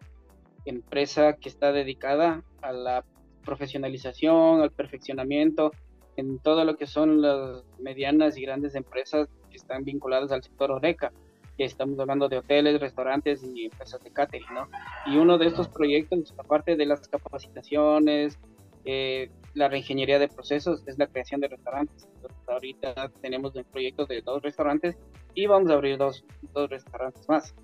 empresa 0.65 1.33
que 1.33 1.49
está 1.49 1.71
dedicada 1.71 2.43
a 2.61 2.71
la 2.71 3.03
profesionalización, 3.43 4.61
al 4.61 4.71
perfeccionamiento, 4.71 5.71
en 6.17 6.39
todo 6.39 6.65
lo 6.65 6.75
que 6.75 6.87
son 6.87 7.21
las 7.21 7.63
medianas 7.79 8.37
y 8.37 8.41
grandes 8.41 8.75
empresas 8.75 9.29
que 9.49 9.57
están 9.57 9.83
vinculadas 9.83 10.31
al 10.31 10.43
sector 10.43 10.71
Oreca, 10.71 11.11
que 11.57 11.63
estamos 11.63 11.99
hablando 11.99 12.27
de 12.27 12.37
hoteles, 12.37 12.79
restaurantes 12.79 13.43
y 13.43 13.65
empresas 13.65 14.03
de 14.03 14.11
catering, 14.11 14.53
¿no? 14.53 14.67
Y 15.05 15.17
uno 15.17 15.37
de 15.37 15.47
estos 15.47 15.67
proyectos, 15.69 16.33
aparte 16.37 16.75
de 16.75 16.85
las 16.85 17.07
capacitaciones, 17.07 18.37
eh, 18.85 19.29
la 19.53 19.67
reingeniería 19.67 20.19
de 20.19 20.27
procesos, 20.27 20.83
es 20.87 20.97
la 20.97 21.07
creación 21.07 21.41
de 21.41 21.47
restaurantes. 21.47 22.07
ahorita 22.47 23.11
tenemos 23.21 23.55
un 23.55 23.63
proyecto 23.65 24.05
de 24.05 24.21
dos 24.21 24.41
restaurantes 24.41 24.95
y 25.33 25.45
vamos 25.45 25.69
a 25.69 25.73
abrir 25.73 25.97
dos, 25.97 26.23
dos 26.53 26.69
restaurantes 26.69 27.27
más. 27.27 27.55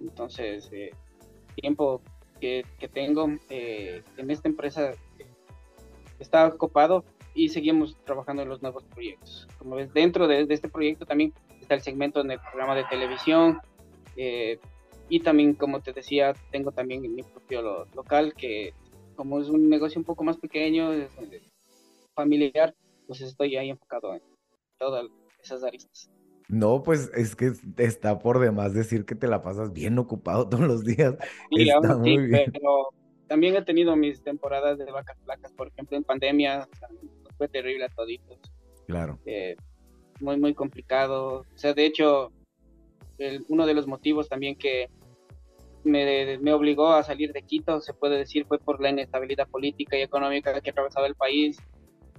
Entonces, 0.00 0.68
eh, 0.72 0.90
tiempo 1.56 2.00
que, 2.40 2.64
que 2.78 2.88
tengo 2.88 3.28
eh, 3.50 4.02
en 4.16 4.30
esta 4.30 4.48
empresa 4.48 4.92
está 6.18 6.50
copado 6.52 7.04
y 7.34 7.48
seguimos 7.48 7.96
trabajando 8.04 8.42
en 8.42 8.48
los 8.48 8.62
nuevos 8.62 8.84
proyectos. 8.84 9.48
Como 9.58 9.76
ves, 9.76 9.92
dentro 9.92 10.26
de, 10.28 10.46
este 10.48 10.68
proyecto 10.68 11.04
también 11.04 11.32
está 11.60 11.74
el 11.74 11.82
segmento 11.82 12.20
en 12.20 12.30
el 12.30 12.40
programa 12.40 12.74
de 12.74 12.84
televisión 12.84 13.60
eh, 14.16 14.58
y 15.08 15.20
también, 15.20 15.54
como 15.54 15.80
te 15.80 15.92
decía, 15.92 16.32
tengo 16.50 16.72
también 16.72 17.02
mi 17.02 17.22
propio 17.22 17.86
local 17.94 18.34
que 18.34 18.72
como 19.16 19.40
es 19.40 19.48
un 19.48 19.68
negocio 19.68 19.98
un 19.98 20.04
poco 20.04 20.24
más 20.24 20.36
pequeño, 20.38 20.90
familiar, 22.14 22.74
pues 23.06 23.20
estoy 23.20 23.56
ahí 23.56 23.70
enfocado 23.70 24.14
en 24.14 24.22
todas 24.78 25.06
esas 25.42 25.62
aristas. 25.62 26.10
No, 26.48 26.82
pues 26.82 27.10
es 27.14 27.34
que 27.36 27.52
está 27.78 28.18
por 28.18 28.38
demás 28.38 28.74
decir 28.74 29.06
que 29.06 29.14
te 29.14 29.28
la 29.28 29.42
pasas 29.42 29.72
bien 29.72 29.98
ocupado 29.98 30.48
todos 30.48 30.66
los 30.66 30.84
días. 30.84 31.16
está 31.50 31.96
muy 31.96 32.18
bien. 32.18 32.50
Pero 32.52 32.88
también 33.26 33.56
he 33.56 33.62
tenido 33.62 33.96
mis 33.96 34.22
temporadas 34.22 34.78
de 34.78 34.90
vacas 34.90 35.18
flacas, 35.24 35.52
por 35.52 35.68
ejemplo, 35.68 35.96
en 35.96 36.04
pandemia, 36.04 36.68
fue 37.36 37.48
terrible 37.48 37.84
a 37.84 37.88
toditos. 37.88 38.38
Claro. 38.86 39.18
Eh, 39.26 39.56
muy, 40.20 40.38
muy 40.38 40.54
complicado. 40.54 41.40
O 41.40 41.58
sea, 41.58 41.74
de 41.74 41.86
hecho, 41.86 42.32
uno 43.48 43.66
de 43.66 43.74
los 43.74 43.86
motivos 43.86 44.28
también 44.28 44.56
que 44.56 44.88
me, 45.84 46.38
me, 46.38 46.52
obligó 46.52 46.92
a 46.92 47.02
salir 47.02 47.32
de 47.32 47.42
Quito, 47.42 47.80
se 47.80 47.94
puede 47.94 48.18
decir, 48.18 48.46
fue 48.46 48.58
por 48.58 48.80
la 48.80 48.90
inestabilidad 48.90 49.48
política 49.48 49.96
y 49.96 50.02
económica 50.02 50.58
que 50.60 50.70
ha 50.70 50.72
atravesado 50.72 51.06
el 51.06 51.14
país 51.14 51.58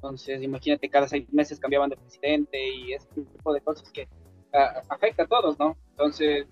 entonces, 0.05 0.43
imagínate, 0.43 0.87
cada 0.87 1.07
seis 1.07 1.31
meses 1.33 1.59
cambiaban 1.59 1.89
de 1.89 1.97
presidente 1.97 2.59
y 2.63 2.93
ese 2.93 3.07
tipo 3.07 3.51
de 3.51 3.61
cosas 3.61 3.89
que 3.91 4.07
afecta 4.87 5.23
a 5.23 5.27
todos, 5.27 5.57
¿no? 5.57 5.75
Entonces, 5.91 6.45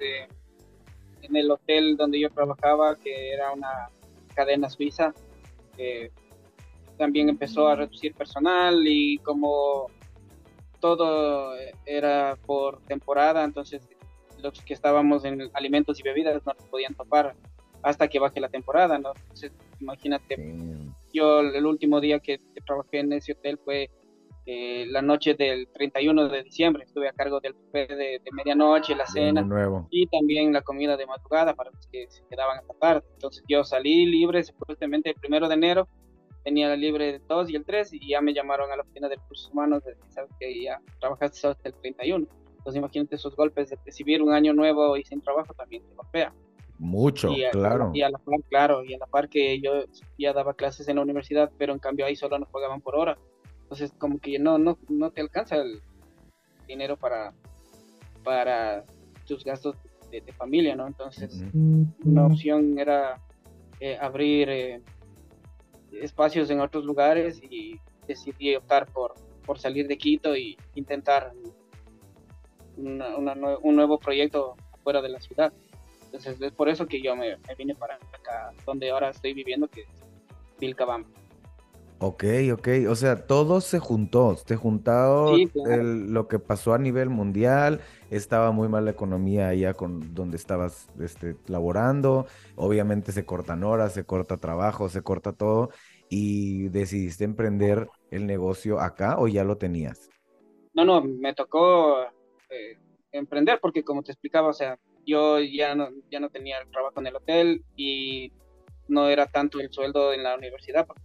en 1.21 1.36
el 1.36 1.52
hotel 1.52 1.95
donde 1.95 2.19
yo 2.19 2.32
trabajaba, 2.32 2.95
que 2.95 3.32
era 3.32 3.52
una 3.52 3.89
cadena 4.34 4.71
suiza, 4.71 5.13
también 6.97 7.29
empezó 7.29 7.67
a 7.67 7.75
reducir 7.75 8.13
personal 8.13 8.84
y 8.86 9.17
como 9.19 9.88
todo 10.79 11.53
era 11.86 12.38
por 12.45 12.82
temporada, 12.82 13.43
entonces 13.43 13.88
los 14.41 14.60
que 14.62 14.73
estábamos 14.73 15.23
en 15.25 15.49
alimentos 15.53 15.99
y 15.99 16.03
bebidas 16.03 16.45
no 16.45 16.53
podían 16.69 16.93
topar 16.93 17.36
hasta 17.82 18.08
que 18.08 18.19
baje 18.19 18.39
la 18.39 18.49
temporada, 18.49 18.97
¿no? 18.97 19.13
Entonces, 19.15 19.51
imagínate, 19.79 20.38
yo 21.13 21.41
el 21.41 21.65
último 21.65 21.99
día 21.99 22.19
que, 22.19 22.39
trabajé 22.65 22.99
en 22.99 23.13
ese 23.13 23.34
hotel 23.34 23.60
fue 23.63 23.89
eh, 24.45 24.86
la 24.89 25.01
noche 25.01 25.36
del 25.36 25.67
31 25.67 26.29
de 26.29 26.43
diciembre, 26.43 26.84
estuve 26.84 27.08
a 27.10 27.13
cargo 27.13 27.39
del 27.39 27.53
buffet 27.53 27.89
de, 27.89 28.21
medianoche, 28.32 28.95
la 28.95 29.06
cena 29.06 29.45
y 29.89 30.08
también 30.08 30.51
la 30.51 30.62
comida 30.62 30.97
de 30.97 31.06
madrugada 31.06 31.53
para 31.53 31.71
los 31.71 31.88
que 31.88 32.08
se 32.10 32.23
quedaban 32.29 32.60
hasta 32.60 32.73
tarde. 32.73 33.06
Entonces 33.13 33.43
yo 33.47 33.63
salí 33.63 34.06
libre 34.06 34.43
supuestamente 34.43 35.10
el 35.10 35.15
primero 35.15 35.47
de 35.47 35.53
enero, 35.56 35.88
tenía 36.43 36.69
la 36.69 36.75
libre 36.75 37.15
el 37.15 37.21
2 37.27 37.49
y 37.49 37.56
el 37.56 37.65
3 37.65 37.93
y 37.93 38.10
ya 38.10 38.21
me 38.21 38.34
llamaron 38.34 38.71
a 38.71 38.75
la 38.75 38.84
oficina 38.84 39.08
de 39.08 39.15
recursos 39.15 39.51
humanos 39.51 39.84
de 39.84 39.95
sabes 40.10 40.32
que 40.39 40.63
ya 40.63 40.82
trabajaste 40.99 41.47
hasta 41.47 41.69
el 41.69 41.75
31. 41.75 42.27
Entonces 42.58 42.79
imagínate 42.79 43.15
esos 43.15 43.36
golpes 43.36 43.69
de 43.69 43.77
recibir 43.86 44.21
un 44.21 44.34
año 44.34 44.53
nuevo 44.53 44.95
y 44.97 45.03
sin 45.03 45.21
trabajo 45.21 45.53
también 45.53 45.84
te 45.84 45.95
golpea. 45.95 46.34
Mucho, 46.79 47.29
claro. 47.51 47.91
Y 47.93 48.01
a 48.01 48.10
la 48.10 48.17
par, 48.17 48.39
claro, 48.49 48.84
y 48.84 48.93
a 48.93 48.97
la 48.97 49.06
par 49.06 49.29
que 49.29 49.60
yo 49.62 49.86
ya 50.17 50.34
daba 50.34 50.53
clases 50.53 50.88
en 50.88 50.97
la 50.97 51.01
universidad, 51.01 51.51
pero 51.58 51.71
en 51.73 51.79
cambio 51.79 52.06
ahí 52.06 52.15
solo 52.15 52.39
nos 52.39 52.49
pagaban 52.49 52.82
por 52.82 52.95
hora. 52.95 53.17
Entonces 53.63 53.93
como 53.97 54.19
que 54.19 54.39
no, 54.39 54.58
no, 54.58 54.77
no 54.89 55.12
te 55.12 55.21
alcanza 55.21 55.58
el 55.58 55.82
dinero 56.67 56.97
para, 56.97 57.34
para 58.23 58.84
tus 59.25 59.43
gastos 59.43 59.75
de, 60.12 60.21
familia, 60.34 60.75
¿no? 60.75 60.88
Entonces 60.88 61.43
una 61.53 62.27
opción 62.27 62.77
era 62.77 63.19
eh, 63.79 63.97
abrir 63.99 64.49
eh, 64.49 64.82
espacios 66.01 66.49
en 66.49 66.60
otros 66.60 66.86
lugares 66.86 67.41
y 67.41 67.79
decidí 68.08 68.56
optar 68.56 68.88
por, 68.88 69.13
por 69.45 69.60
salir 69.60 69.88
de 69.88 69.97
Quito 69.97 70.36
y 70.36 70.58
intentar 70.75 71.32
un 72.77 73.75
nuevo 73.75 73.99
proyecto 73.99 74.56
fuera 74.84 75.01
de 75.01 75.10
la 75.10 75.19
ciudad. 75.19 75.53
Entonces 76.06 76.39
es 76.39 76.51
por 76.51 76.69
eso 76.69 76.86
que 76.86 77.01
yo 77.01 77.15
me, 77.15 77.38
vine 77.58 77.75
para 77.75 77.95
acá, 77.95 78.51
donde 78.65 78.91
ahora 78.91 79.10
estoy 79.10 79.34
viviendo, 79.34 79.67
que 79.67 79.82
es 79.82 79.88
Vilcabamba. 80.60 81.10
Ok, 82.05 82.25
ok, 82.51 82.67
o 82.89 82.95
sea, 82.95 83.25
todo 83.27 83.61
se 83.61 83.79
juntó, 83.79 84.35
se 84.35 84.57
juntó 84.57 85.37
lo 85.55 86.27
que 86.27 86.37
pasó 86.37 86.73
a 86.73 86.77
nivel 86.77 87.09
mundial, 87.09 87.79
estaba 88.11 88.51
muy 88.51 88.67
mal 88.67 88.83
la 88.83 88.91
economía 88.91 89.47
allá 89.47 89.73
con 89.73 90.13
donde 90.13 90.35
estabas 90.35 90.89
este, 90.99 91.37
laborando, 91.47 92.27
obviamente 92.57 93.13
se 93.13 93.23
cortan 93.23 93.63
horas, 93.63 93.93
se 93.93 94.03
corta 94.03 94.35
trabajo, 94.35 94.89
se 94.89 95.01
corta 95.01 95.31
todo, 95.31 95.69
y 96.09 96.67
decidiste 96.67 97.23
emprender 97.23 97.87
el 98.11 98.27
negocio 98.27 98.81
acá 98.81 99.15
o 99.17 99.29
ya 99.29 99.45
lo 99.45 99.55
tenías? 99.55 100.09
No, 100.73 100.83
no, 100.83 101.01
me 101.01 101.33
tocó 101.33 102.01
eh, 102.49 102.79
emprender 103.13 103.59
porque 103.61 103.81
como 103.81 104.03
te 104.03 104.11
explicaba, 104.11 104.49
o 104.49 104.53
sea, 104.53 104.77
yo 105.05 105.39
ya 105.39 105.73
no, 105.73 105.87
ya 106.11 106.19
no 106.19 106.29
tenía 106.29 106.59
el 106.59 106.69
trabajo 106.69 106.99
en 106.99 107.07
el 107.07 107.15
hotel 107.15 107.63
y 107.77 108.33
no 108.89 109.07
era 109.07 109.25
tanto 109.25 109.61
el 109.61 109.71
sueldo 109.71 110.11
en 110.11 110.23
la 110.23 110.35
universidad, 110.35 110.85
porque 110.85 111.01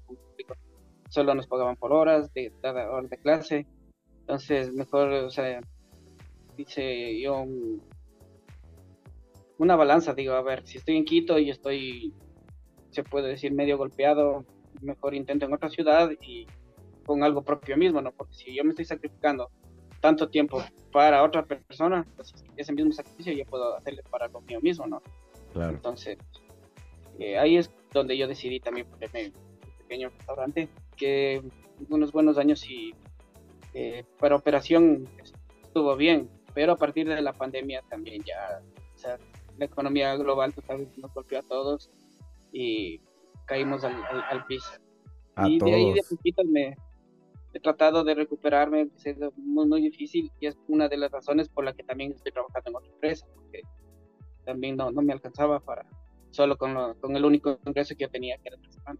solo 1.08 1.34
nos 1.34 1.46
pagaban 1.46 1.76
por 1.76 1.92
horas 1.92 2.32
de 2.34 2.52
cada 2.60 2.90
hora 2.90 3.08
de 3.08 3.18
clase. 3.18 3.66
Entonces, 4.20 4.72
mejor, 4.72 5.10
o 5.12 5.30
sea, 5.30 5.60
hice 6.56 7.20
yo 7.20 7.44
una 9.58 9.76
balanza, 9.76 10.14
digo, 10.14 10.34
a 10.34 10.42
ver, 10.42 10.66
si 10.66 10.78
estoy 10.78 10.96
en 10.96 11.04
Quito 11.04 11.38
y 11.38 11.50
estoy, 11.50 12.14
se 12.90 13.02
puede 13.02 13.28
decir, 13.28 13.52
medio 13.52 13.76
golpeado, 13.76 14.44
mejor 14.80 15.14
intento 15.14 15.46
en 15.46 15.54
otra 15.54 15.68
ciudad 15.68 16.10
y 16.20 16.46
con 17.04 17.22
algo 17.22 17.42
propio 17.42 17.76
mismo, 17.76 18.00
¿no? 18.00 18.12
Porque 18.12 18.34
si 18.34 18.54
yo 18.54 18.62
me 18.64 18.70
estoy 18.70 18.84
sacrificando 18.84 19.50
tanto 20.00 20.28
tiempo 20.28 20.62
para 20.92 21.24
otra 21.24 21.44
persona, 21.44 22.06
pues 22.14 22.32
ese 22.56 22.72
mismo 22.72 22.92
sacrificio 22.92 23.32
yo 23.32 23.44
puedo 23.46 23.76
hacerle 23.76 24.02
para 24.10 24.28
lo 24.28 24.40
mío 24.42 24.60
mismo, 24.60 24.86
¿no? 24.86 25.02
Claro. 25.52 25.72
Entonces, 25.72 26.18
eh, 27.18 27.38
ahí 27.38 27.56
es 27.56 27.70
donde 27.92 28.16
yo 28.16 28.28
decidí 28.28 28.60
también 28.60 28.86
ponerme 28.86 29.26
un 29.26 29.78
pequeño 29.78 30.10
restaurante, 30.10 30.68
que 30.98 31.42
unos 31.88 32.12
buenos 32.12 32.38
años 32.38 32.68
y 32.68 32.94
eh, 33.74 34.04
para 34.18 34.36
operación 34.36 35.08
estuvo 35.62 35.96
bien, 35.96 36.28
pero 36.54 36.72
a 36.72 36.76
partir 36.76 37.08
de 37.08 37.22
la 37.22 37.32
pandemia 37.32 37.82
también 37.88 38.22
ya, 38.24 38.60
o 38.94 38.98
sea, 38.98 39.18
la 39.56 39.64
economía 39.64 40.16
global, 40.16 40.54
tú 40.54 40.62
sabes, 40.66 40.88
nos 40.98 41.12
golpeó 41.14 41.38
a 41.38 41.42
todos 41.42 41.90
y 42.52 43.00
caímos 43.46 43.84
al, 43.84 43.94
al, 44.30 44.44
piso. 44.46 44.70
y 45.44 45.58
de 45.58 45.74
ahí 45.74 45.92
de 45.92 46.02
poquito 46.08 46.42
me, 46.44 46.76
he 47.52 47.60
tratado 47.60 48.04
de 48.04 48.14
recuperarme, 48.14 48.88
es 49.04 49.16
muy, 49.36 49.66
muy 49.66 49.82
difícil 49.82 50.30
y 50.40 50.46
es 50.46 50.58
una 50.68 50.88
de 50.88 50.96
las 50.96 51.10
razones 51.10 51.48
por 51.48 51.64
la 51.64 51.72
que 51.72 51.82
también 51.82 52.12
estoy 52.12 52.32
trabajando 52.32 52.70
en 52.70 52.76
otra 52.76 52.90
empresa, 52.92 53.26
porque 53.34 53.62
también 54.44 54.76
no, 54.76 54.90
no 54.90 55.02
me 55.02 55.12
alcanzaba 55.12 55.60
para 55.60 55.84
solo 56.30 56.56
con, 56.56 56.94
con 56.94 57.16
el 57.16 57.24
único 57.24 57.58
ingreso 57.66 57.94
que 57.96 58.04
yo 58.04 58.10
tenía, 58.10 58.38
que 58.38 58.48
era 58.48 58.56
el. 58.56 58.98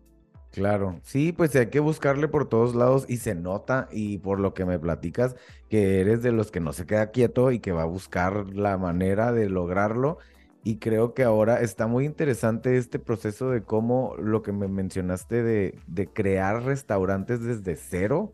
Claro, 0.51 1.01
sí, 1.05 1.33
pues 1.33 1.55
hay 1.57 1.67
que 1.67 1.81
buscarle 1.81 2.27
por 2.27 2.49
todos 2.49 2.75
lados 2.75 3.05
y 3.09 3.19
se 3.19 3.35
nota 3.35 3.89
y 3.93 4.19
por 4.19 4.41
lo 4.41 4.55
que 4.55 4.65
me 4.65 4.79
platicas 4.79 5.37
que 5.69 6.01
eres 6.01 6.23
de 6.23 6.33
los 6.33 6.51
que 6.51 6.61
no 6.61 6.73
se 6.73 6.87
queda 6.87 7.11
quieto 7.11 7.51
y 7.53 7.59
que 7.61 7.73
va 7.73 7.83
a 7.83 7.87
buscar 7.87 8.47
la 8.55 8.79
manera 8.79 9.33
de 9.33 9.51
lograrlo 9.51 10.19
y 10.65 10.77
creo 10.77 11.15
que 11.15 11.23
ahora 11.23 11.61
está 11.61 11.87
muy 11.87 12.05
interesante 12.05 12.77
este 12.77 12.99
proceso 12.99 13.51
de 13.51 13.63
cómo 13.63 14.15
lo 14.19 14.43
que 14.43 14.53
me 14.53 14.69
mencionaste 14.69 15.43
de, 15.43 16.09
crear 16.13 16.63
restaurantes 16.63 17.43
desde 17.43 17.77
cero. 17.77 18.33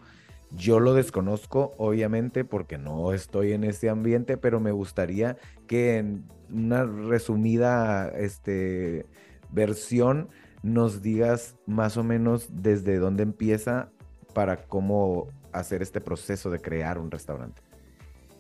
Yo 0.50 0.81
lo 0.81 0.94
desconozco, 0.94 1.74
obviamente, 1.79 2.44
porque 2.44 2.79
no 2.79 3.12
estoy 3.12 3.53
en 3.53 3.64
ese 3.64 3.88
ambiente, 3.88 4.37
pero 4.37 4.59
me 4.59 4.72
gustaría 4.72 5.37
que 5.66 5.98
en 5.98 6.24
una 6.50 6.85
resumida 6.85 8.09
este, 8.09 9.07
versión 9.50 10.29
nos 10.64 11.03
digas 11.03 11.57
más 11.66 11.98
o 11.98 12.03
menos 12.03 12.48
desde 12.50 12.96
dónde 12.96 13.22
empieza 13.22 13.92
para 14.33 14.64
cómo 14.64 15.29
hacer 15.53 15.83
este 15.83 16.00
proceso 16.00 16.50
de 16.50 16.59
crear 16.59 16.98
un 16.98 17.11
restaurante. 17.11 17.61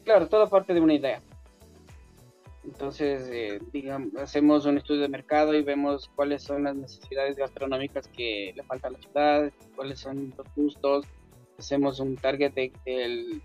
Claro, 0.04 0.26
todo 0.26 0.48
parte 0.48 0.72
de 0.72 0.80
una 0.80 0.94
idea. 0.94 1.20
Entonces, 2.64 3.28
eh, 3.30 3.60
digamos, 3.74 4.16
hacemos 4.16 4.64
un 4.64 4.78
estudio 4.78 5.02
de 5.02 5.08
mercado 5.08 5.54
y 5.54 5.62
vemos 5.62 6.10
cuáles 6.16 6.42
son 6.42 6.64
las 6.64 6.74
necesidades 6.74 7.36
gastronómicas 7.36 8.08
que 8.08 8.54
le 8.56 8.62
falta 8.62 8.88
a 8.88 8.92
la 8.92 8.98
ciudad, 8.98 9.52
cuáles 9.76 10.00
son 10.00 10.32
los 10.34 10.46
gustos, 10.56 11.06
hacemos 11.58 12.00
un 12.00 12.16
target 12.16 12.54
del 12.86 13.42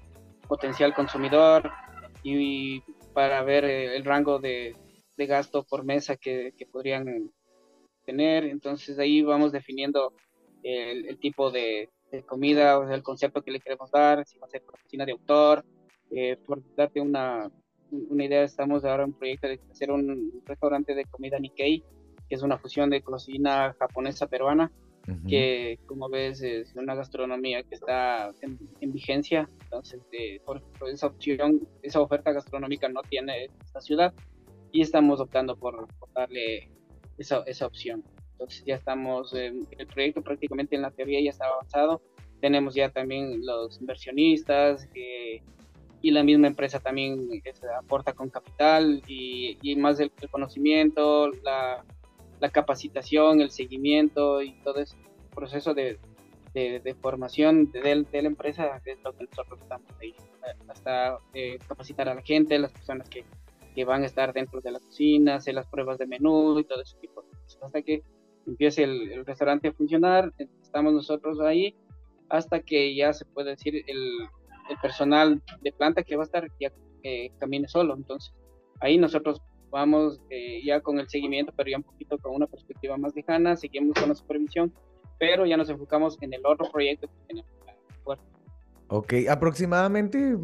potencial 0.48 0.94
consumidor 0.94 1.70
y, 2.24 2.82
para 3.14 3.44
ver 3.44 3.66
eh, 3.66 3.98
el 3.98 4.06
rango 4.06 4.40
de, 4.40 4.74
gasto 5.18 5.64
por 5.64 5.84
mesa 5.84 6.16
que, 6.16 6.54
podrían 6.72 7.30
tener. 8.10 8.44
Entonces, 8.46 8.98
ahí 8.98 9.22
vamos 9.22 9.52
definiendo 9.52 10.14
el, 10.64 11.18
tipo 11.20 11.52
de, 11.52 11.90
comida, 12.26 12.80
o 12.80 12.90
el 12.90 13.04
concepto 13.04 13.42
que 13.44 13.52
le 13.52 13.60
queremos 13.60 13.92
dar, 13.92 14.26
si 14.26 14.40
va 14.40 14.48
a 14.48 14.50
ser 14.50 14.64
cocina 14.64 15.06
de 15.06 15.12
autor, 15.12 15.64
eh, 16.12 16.38
por 16.46 16.62
darte 16.76 17.00
una, 17.00 17.52
una 17.92 18.26
idea, 18.26 18.44
estamos 18.44 18.84
ahora 18.84 19.04
en 19.04 19.10
un 19.12 19.18
proyecto 19.18 19.48
de 19.48 19.60
hacer 19.72 19.92
un 19.92 20.42
restaurante 20.46 20.96
de 20.96 21.06
comida 21.06 21.38
Nikkei, 21.40 21.84
que 22.28 22.36
es 22.36 22.42
una 22.42 22.58
fusión 22.58 22.90
de 22.90 23.02
cocina 23.02 23.76
japonesa 23.80 24.28
peruana, 24.28 24.72
que 25.28 25.80
como 25.88 26.08
ves 26.08 26.44
es 26.44 26.76
una 26.76 26.94
gastronomía 26.94 27.64
que 27.64 27.74
está 27.74 28.32
en, 28.42 28.92
vigencia, 28.94 29.50
entonces 29.64 30.02
por, 30.46 30.62
esa 30.88 31.08
opción, 31.08 31.68
esa 31.82 32.00
oferta 32.00 32.32
gastronómica 32.32 32.88
no 32.90 33.02
tiene 33.02 33.50
esta 33.66 33.82
ciudad 33.82 34.14
y 34.72 34.82
estamos 34.82 35.20
optando 35.20 35.58
por, 35.58 35.88
darle 36.14 36.70
esa, 37.20 37.44
esa 37.46 37.68
opción. 37.68 38.04
Entonces 38.32 38.64
ya 38.66 38.76
estamos, 38.76 39.34
el 39.34 39.68
proyecto 39.94 40.22
prácticamente 40.22 40.76
en 40.76 40.82
la 40.82 40.92
teoría 40.92 41.22
ya 41.22 41.30
está 41.30 41.46
avanzado, 41.46 42.02
tenemos 42.40 42.74
ya 42.74 42.90
también 42.90 43.46
los 43.46 43.80
inversionistas 43.80 44.88
que 44.94 45.44
y 46.02 46.12
la 46.12 46.24
misma 46.24 46.48
empresa 46.48 46.80
también 46.80 47.30
este, 47.44 47.68
aporta 47.78 48.14
con 48.14 48.30
capital 48.30 49.04
y, 49.08 49.76
más 49.78 50.00
el, 50.00 50.12
conocimiento, 50.32 51.30
la, 51.44 51.84
capacitación, 52.52 53.42
el 53.42 53.52
seguimiento 53.52 54.42
y 54.42 54.54
todo 54.64 54.80
ese 54.80 54.96
proceso 55.36 55.74
de, 55.74 56.00
de, 56.54 56.96
formación 57.02 57.72
de, 57.72 58.06
de, 58.10 58.22
la 58.22 58.28
empresa 58.28 58.82
es 58.86 58.98
lo 59.04 59.14
que 59.14 59.26
nosotros 59.26 59.60
estamos 59.62 59.92
ahí, 60.00 60.16
hasta 60.68 61.20
eh, 61.34 61.60
capacitar 61.68 62.08
a 62.08 62.16
la 62.16 62.22
gente, 62.22 62.58
las 62.58 62.72
personas 62.72 63.10
que, 63.10 63.26
que, 63.80 63.86
van 63.86 64.04
a 64.04 64.06
estar 64.06 64.34
dentro 64.34 64.62
de 64.62 64.72
la 64.72 64.80
cocina, 64.80 65.36
hacer 65.36 65.56
las 65.56 65.68
pruebas 65.68 65.98
de 65.98 66.08
menú 66.08 66.60
y 66.60 66.64
todo 66.64 66.82
ese 66.82 66.98
tipo 66.98 67.22
de 67.22 67.30
cosas, 67.30 67.60
hasta 67.64 67.82
que 67.82 68.04
empiece 68.46 68.84
el, 68.84 69.12
el 69.12 69.26
restaurante 69.26 69.70
a 69.70 69.74
funcionar, 69.74 70.34
estamos 70.62 70.94
nosotros 70.94 71.40
ahí 71.40 71.76
hasta 72.30 72.62
que 72.62 72.96
ya 72.96 73.14
se 73.14 73.26
puede 73.26 73.52
decir 73.52 73.76
el, 73.88 74.30
el 74.70 74.78
personal 74.82 75.42
de 75.62 75.72
planta 75.72 76.04
que 76.04 76.16
va 76.16 76.24
a 76.24 76.26
estar 76.26 76.48
ya 76.60 76.72
eh, 77.04 77.32
camine 77.40 77.68
solo. 77.68 77.96
Entonces, 77.96 78.34
ahí 78.80 78.98
nosotros 78.98 79.42
vamos 79.70 80.20
eh, 80.30 80.62
ya 80.64 80.82
con 80.82 81.00
el 81.00 81.10
seguimiento, 81.10 81.54
pero 81.56 81.70
ya 81.70 81.78
un 81.78 81.84
poquito 81.84 82.18
con 82.18 82.36
una 82.36 82.48
perspectiva 82.48 82.98
más 82.98 83.16
lejana, 83.16 83.56
seguimos 83.56 84.00
con 84.00 84.10
la 84.10 84.16
supervisión, 84.16 84.74
pero 85.20 85.46
ya 85.46 85.58
nos 85.58 85.70
enfocamos 85.70 86.18
en 86.22 86.34
el 86.34 86.46
otro 86.46 86.70
proyecto 86.72 87.08
que 87.08 87.28
tenemos. 87.28 87.52
Ok, 88.92 89.14
aproximadamente, 89.30 90.36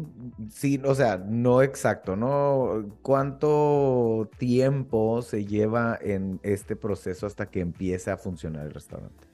sí, 0.50 0.80
o 0.84 0.94
sea, 0.94 1.16
no 1.18 1.62
exacto, 1.62 2.14
¿no? 2.14 2.88
¿Cuánto 3.02 4.30
tiempo 4.38 5.20
se 5.22 5.44
lleva 5.44 5.98
en 6.00 6.38
este 6.44 6.76
proceso 6.76 7.26
hasta 7.26 7.50
que 7.50 7.58
empiece 7.58 8.12
a 8.12 8.16
funcionar 8.16 8.66
el 8.66 8.72
restaurante? 8.72 9.26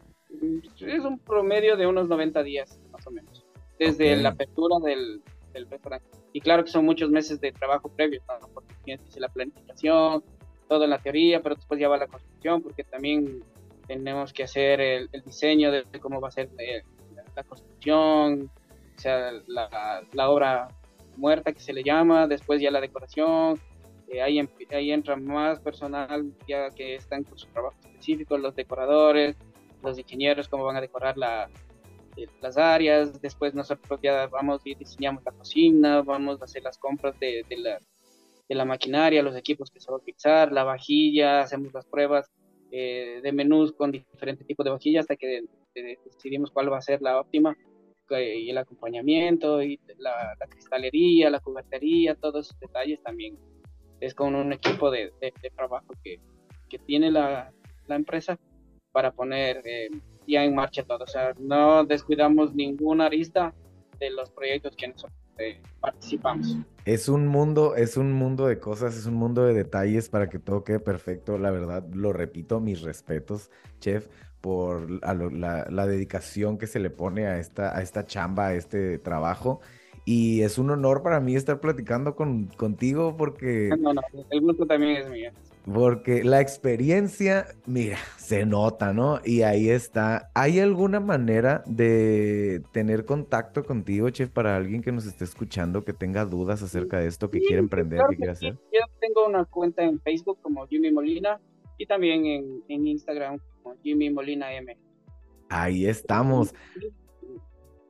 Es 0.80 1.04
un 1.04 1.18
promedio 1.18 1.76
de 1.76 1.86
unos 1.86 2.08
90 2.08 2.42
días, 2.42 2.80
más 2.90 3.06
o 3.06 3.10
menos, 3.10 3.44
desde 3.78 4.16
la 4.16 4.30
apertura 4.30 4.76
del, 4.82 5.20
restaurante. 5.68 6.06
Y 6.32 6.40
claro 6.40 6.64
que 6.64 6.70
son 6.70 6.86
muchos 6.86 7.10
meses 7.10 7.38
de 7.38 7.52
trabajo 7.52 7.90
previo, 7.90 8.22
¿no? 8.26 8.48
porque 8.48 8.74
tienes 8.82 9.02
que 9.02 9.10
hacer 9.10 9.20
la 9.20 9.28
planificación, 9.28 10.24
todo 10.70 10.84
en 10.84 10.90
la 10.90 10.98
teoría, 10.98 11.42
pero 11.42 11.56
después 11.56 11.78
ya 11.78 11.88
va 11.88 11.98
la 11.98 12.06
construcción, 12.06 12.62
porque 12.62 12.82
también 12.82 13.44
tenemos 13.86 14.32
que 14.32 14.44
hacer 14.44 14.80
el, 14.80 15.10
diseño 15.22 15.70
de 15.70 15.84
cómo 16.00 16.18
va 16.18 16.28
a 16.28 16.30
ser 16.30 16.48
eh, 16.58 16.82
la 17.36 17.44
construcción, 17.44 18.50
sea, 19.02 19.32
la, 19.46 20.30
obra 20.30 20.68
muerta 21.16 21.52
que 21.52 21.60
se 21.60 21.72
le 21.72 21.82
llama, 21.82 22.26
después 22.26 22.60
ya 22.60 22.70
la 22.70 22.80
decoración, 22.80 23.60
eh, 24.08 24.22
ahí, 24.22 24.40
ahí 24.70 24.92
entra 24.92 25.16
más 25.16 25.60
personal 25.60 26.32
ya 26.46 26.70
que 26.70 26.94
están 26.94 27.24
con 27.24 27.36
su 27.36 27.46
trabajo 27.48 27.76
específico, 27.84 28.38
los 28.38 28.54
decoradores, 28.54 29.36
los 29.82 29.98
ingenieros, 29.98 30.48
cómo 30.48 30.64
van 30.64 30.76
a 30.76 30.80
decorar 30.80 31.16
eh, 32.16 32.26
las 32.40 32.56
áreas, 32.56 33.20
después 33.20 33.54
nosotros 33.54 34.00
ya 34.02 34.26
vamos 34.28 34.62
y 34.64 34.74
diseñamos 34.74 35.24
la 35.24 35.32
cocina, 35.32 36.02
vamos 36.02 36.40
a 36.40 36.44
hacer 36.44 36.62
las 36.62 36.78
compras 36.78 37.18
de, 37.18 37.44
de, 37.48 37.56
la, 37.56 37.78
de 38.48 38.54
la, 38.54 38.64
maquinaria, 38.64 39.22
los 39.22 39.36
equipos 39.36 39.70
que 39.70 39.80
se 39.80 39.90
van 39.90 40.00
a 40.00 40.04
fixar, 40.04 40.52
la 40.52 40.64
vajilla, 40.64 41.40
hacemos 41.40 41.74
las 41.74 41.86
pruebas 41.86 42.30
eh, 42.70 43.20
de 43.22 43.32
menús 43.32 43.72
con 43.72 43.90
diferentes 43.90 44.46
tipos 44.46 44.64
de 44.64 44.70
vajilla 44.70 45.00
hasta 45.00 45.16
que 45.16 45.44
decidimos 45.74 46.50
cuál 46.50 46.72
va 46.72 46.78
a 46.78 46.82
ser 46.82 47.02
la 47.02 47.18
óptima 47.18 47.56
y 48.20 48.50
el 48.50 48.58
acompañamiento 48.58 49.62
y 49.62 49.80
la, 49.98 50.36
cristalería, 50.48 51.30
la 51.30 51.40
cubertería, 51.40 52.14
todos 52.14 52.46
esos 52.46 52.60
detalles 52.60 53.02
también 53.02 53.38
es 54.00 54.14
con 54.14 54.34
un 54.34 54.52
equipo 54.52 54.90
de, 54.90 55.12
trabajo 55.56 55.92
que, 56.02 56.18
que 56.68 56.78
tiene 56.78 57.10
la, 57.10 57.52
la, 57.86 57.94
empresa 57.94 58.38
para 58.90 59.12
poner 59.12 59.62
eh, 59.64 59.88
ya 60.26 60.44
en 60.44 60.54
marcha 60.54 60.82
todo. 60.82 61.04
O 61.04 61.06
sea, 61.06 61.34
no 61.38 61.84
descuidamos 61.84 62.54
ninguna 62.54 63.06
arista 63.06 63.54
de 63.98 64.10
los 64.10 64.30
proyectos 64.30 64.74
que 64.76 64.88
nosotros 64.88 65.22
eh, 65.38 65.60
participamos. 65.80 66.58
Es 66.84 67.08
un 67.08 67.26
mundo, 67.26 67.74
es 67.74 67.96
un 67.96 68.12
mundo 68.12 68.46
de 68.46 68.58
cosas, 68.58 68.96
es 68.96 69.06
un 69.06 69.14
mundo 69.14 69.44
de 69.44 69.54
detalles 69.54 70.08
para 70.08 70.28
que 70.28 70.38
todo 70.38 70.64
quede 70.64 70.80
perfecto. 70.80 71.38
La 71.38 71.50
verdad, 71.50 71.84
lo 71.92 72.12
repito, 72.12 72.60
mis 72.60 72.82
respetos, 72.82 73.50
chef, 73.80 74.08
por 74.42 74.90
la, 74.90 75.86
dedicación 75.86 76.58
que 76.58 76.66
se 76.66 76.80
le 76.80 76.90
pone 76.90 77.26
a 77.26 77.38
esta, 77.38 77.74
a 77.74 77.80
esta 77.80 78.04
chamba, 78.04 78.48
a 78.48 78.54
este 78.54 78.98
trabajo. 78.98 79.60
Y 80.04 80.42
es 80.42 80.58
un 80.58 80.68
honor 80.70 81.02
para 81.02 81.20
mí 81.20 81.36
estar 81.36 81.60
platicando 81.60 82.16
con, 82.16 82.48
contigo 82.48 83.16
porque... 83.16 83.70
No, 83.78 83.94
no, 83.94 84.02
el 84.30 84.40
gusto 84.40 84.66
también 84.66 84.96
es 84.96 85.08
mío. 85.08 85.30
Porque 85.72 86.24
la 86.24 86.40
experiencia, 86.40 87.46
mira, 87.66 87.98
se 88.16 88.44
nota, 88.44 88.92
¿no? 88.92 89.20
Y 89.24 89.42
ahí 89.42 89.70
está. 89.70 90.28
¿Hay 90.34 90.58
alguna 90.58 90.98
manera 90.98 91.62
de 91.66 92.62
tener 92.72 93.04
contacto 93.04 93.62
contigo, 93.62 94.10
chef, 94.10 94.28
para 94.28 94.56
alguien 94.56 94.82
que 94.82 94.90
nos 94.90 95.06
esté 95.06 95.22
escuchando, 95.22 95.84
que 95.84 95.92
tenga 95.92 96.24
dudas 96.24 96.64
acerca 96.64 96.98
de 96.98 97.06
esto, 97.06 97.30
que 97.30 97.38
quiere 97.38 97.58
emprender, 97.58 98.00
que 98.10 98.16
quiere 98.16 98.32
hacer? 98.32 98.54
Yo 98.72 98.80
tengo 99.00 99.24
una 99.24 99.44
cuenta 99.44 99.84
en 99.84 100.00
Facebook 100.00 100.38
como 100.42 100.66
Jimmy 100.66 100.90
Molina 100.90 101.40
y 101.78 101.86
también 101.86 102.26
en, 102.26 102.64
en 102.68 102.88
Instagram 102.88 103.38
como 103.62 103.76
Jimmy 103.82 104.10
Molina 104.10 104.52
M. 104.54 104.76
Ahí 105.48 105.86
estamos. 105.86 106.54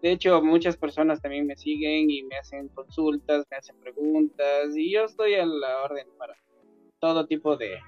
De 0.03 0.11
hecho, 0.11 0.43
muchas 0.43 0.77
personas 0.77 1.23
también 1.23 1.47
me 1.47 1.57
siguen 1.57 2.11
y 2.11 2.25
me 2.25 2.37
hacen 2.37 2.69
consultas, 2.69 3.47
me 3.51 3.57
hacen 3.57 3.77
preguntas 3.77 4.77
y 4.77 4.93
yo 4.93 5.05
estoy 5.05 5.35
a 5.35 5.47
la 5.47 5.83
orden 5.85 6.09
para 6.19 6.35
todo 6.99 7.27
tipo 7.27 7.57
de, 7.57 7.79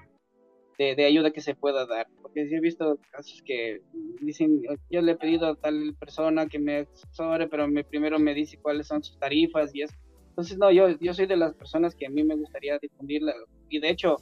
de, 0.77 1.05
ayuda 1.05 1.31
que 1.31 1.41
se 1.41 1.55
pueda 1.55 1.85
dar. 1.85 2.07
Porque 2.21 2.47
sí 2.47 2.55
he 2.55 2.61
visto 2.61 2.97
casos 3.11 3.41
que 3.45 3.81
dicen, 4.21 4.61
yo 4.89 5.01
le 5.01 5.13
he 5.13 5.17
pedido 5.17 5.47
a 5.47 5.55
tal 5.55 5.95
persona 5.99 6.47
que 6.47 6.59
me 6.59 6.79
asesore, 6.79 7.47
pero 7.47 7.67
me, 7.67 7.83
primero 7.83 8.17
me 8.17 8.33
dice 8.33 8.59
cuáles 8.61 8.87
son 8.87 9.03
sus 9.03 9.19
tarifas 9.19 9.75
y 9.75 9.81
eso. 9.81 9.95
Entonces, 10.29 10.57
no, 10.57 10.71
yo, 10.71 10.89
yo 10.99 11.13
soy 11.13 11.27
de 11.27 11.37
las 11.37 11.53
personas 11.53 11.95
que 11.95 12.07
a 12.07 12.09
mí 12.09 12.23
me 12.23 12.35
gustaría 12.35 12.77
difundirla. 12.77 13.33
Y 13.69 13.79
de 13.79 13.89
hecho, 13.89 14.17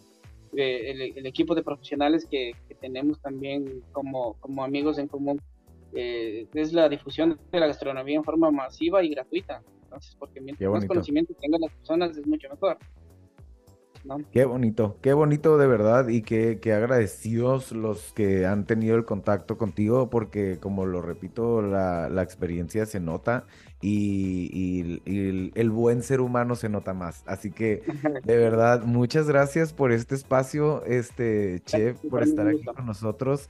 eh, 0.55 1.11
el, 1.15 1.25
equipo 1.25 1.55
de 1.55 1.63
profesionales 1.63 2.27
que, 2.29 2.53
tenemos 2.79 3.21
también 3.21 3.81
como, 3.91 4.33
como 4.41 4.63
amigos 4.63 4.97
en 4.97 5.07
común 5.07 5.41
eh, 5.93 6.47
es 6.53 6.73
la 6.73 6.89
difusión 6.89 7.39
de 7.51 7.59
la 7.59 7.67
gastronomía 7.67 8.17
en 8.17 8.23
forma 8.23 8.51
masiva 8.51 9.03
y 9.03 9.09
gratuita. 9.09 9.61
Entonces, 9.83 10.15
porque 10.19 10.41
mientras 10.41 10.69
más 10.69 10.85
conocimiento 10.85 11.33
tengan 11.39 11.61
las 11.61 11.71
personas 11.71 12.17
es 12.17 12.27
mucho 12.27 12.49
mejor. 12.49 12.77
Qué 14.31 14.43
bonito, 14.43 14.97
qué 15.01 15.13
bonito 15.13 15.57
de 15.57 15.65
verdad 15.65 16.09
y 16.09 16.23
qué, 16.23 16.59
agradecidos 16.73 17.71
los 17.71 18.11
que 18.11 18.45
han 18.45 18.65
tenido 18.65 18.97
el 18.97 19.05
contacto 19.05 19.57
contigo 19.57 20.09
porque 20.09 20.59
como 20.59 20.85
lo 20.85 21.01
repito, 21.01 21.61
la, 21.61 22.21
experiencia 22.21 22.85
se 22.85 22.99
nota 22.99 23.45
y, 23.83 25.51
el, 25.55 25.69
buen 25.71 26.03
ser 26.03 26.21
humano 26.21 26.55
se 26.55 26.69
nota 26.69 26.93
más. 26.93 27.23
Así 27.25 27.51
que 27.51 27.83
de 28.23 28.37
verdad, 28.37 28.83
muchas 28.83 29.27
gracias 29.27 29.73
por 29.73 29.91
este 29.91 30.15
espacio, 30.15 30.85
este 30.85 31.61
chef, 31.65 31.97
por 32.09 32.23
estar 32.23 32.47
aquí 32.47 32.63
con 32.63 32.85
nosotros. 32.85 33.49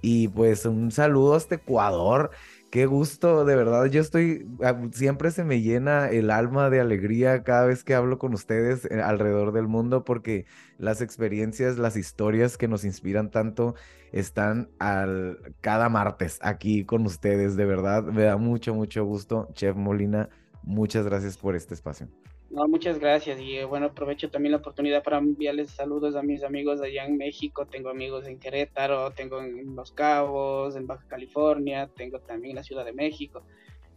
Y 0.00 0.28
pues 0.28 0.66
un 0.66 0.90
saludo 0.90 1.34
hasta 1.34 1.56
Ecuador. 1.56 2.30
Qué 2.74 2.86
gusto, 2.86 3.44
de 3.44 3.54
verdad, 3.54 3.84
yo 3.84 4.00
estoy, 4.00 4.48
ah, 4.60 4.76
siempre 4.90 5.30
se 5.30 5.44
me 5.44 5.60
llena 5.60 6.08
el 6.08 6.28
alma 6.28 6.70
de 6.70 6.80
alegría 6.80 7.44
cada 7.44 7.66
vez 7.66 7.84
que 7.84 7.94
hablo 7.94 8.18
con 8.18 8.34
ustedes 8.34 8.84
eh, 8.86 9.00
alrededor 9.00 9.52
del 9.52 9.68
mundo 9.68 10.02
porque 10.02 10.44
las 10.76 11.00
experiencias, 11.00 11.78
las 11.78 11.96
historias 11.96 12.58
que 12.58 12.66
nos 12.66 12.84
inspiran 12.84 13.30
tanto 13.30 13.76
están 14.10 14.70
al, 14.80 15.54
cada 15.60 15.88
martes 15.88 16.40
aquí 16.42 16.84
con 16.84 17.06
ustedes, 17.06 17.54
de 17.54 17.64
verdad, 17.64 18.02
me 18.02 18.24
da 18.24 18.38
mucho, 18.38 18.74
mucho 18.74 19.04
gusto. 19.04 19.48
Chef 19.54 19.76
Molina, 19.76 20.28
muchas 20.64 21.04
gracias 21.06 21.38
por 21.38 21.54
este 21.54 21.74
espacio. 21.74 22.08
No, 22.50 22.68
muchas 22.68 22.98
gracias 22.98 23.40
y 23.40 23.56
eh, 23.56 23.64
bueno, 23.64 23.86
aprovecho 23.86 24.30
también 24.30 24.52
la 24.52 24.58
oportunidad 24.58 25.02
para 25.02 25.18
enviarles 25.18 25.70
saludos 25.70 26.14
a 26.14 26.22
mis 26.22 26.44
amigos 26.44 26.80
allá 26.80 27.04
en 27.04 27.16
México, 27.16 27.66
tengo 27.66 27.88
amigos 27.88 28.26
en 28.26 28.38
Querétaro, 28.38 29.10
tengo 29.10 29.40
en 29.40 29.74
Los 29.74 29.90
Cabos, 29.92 30.76
en 30.76 30.86
Baja 30.86 31.04
California, 31.08 31.90
tengo 31.96 32.20
también 32.20 32.50
en 32.50 32.56
la 32.56 32.62
Ciudad 32.62 32.84
de 32.84 32.92
México. 32.92 33.42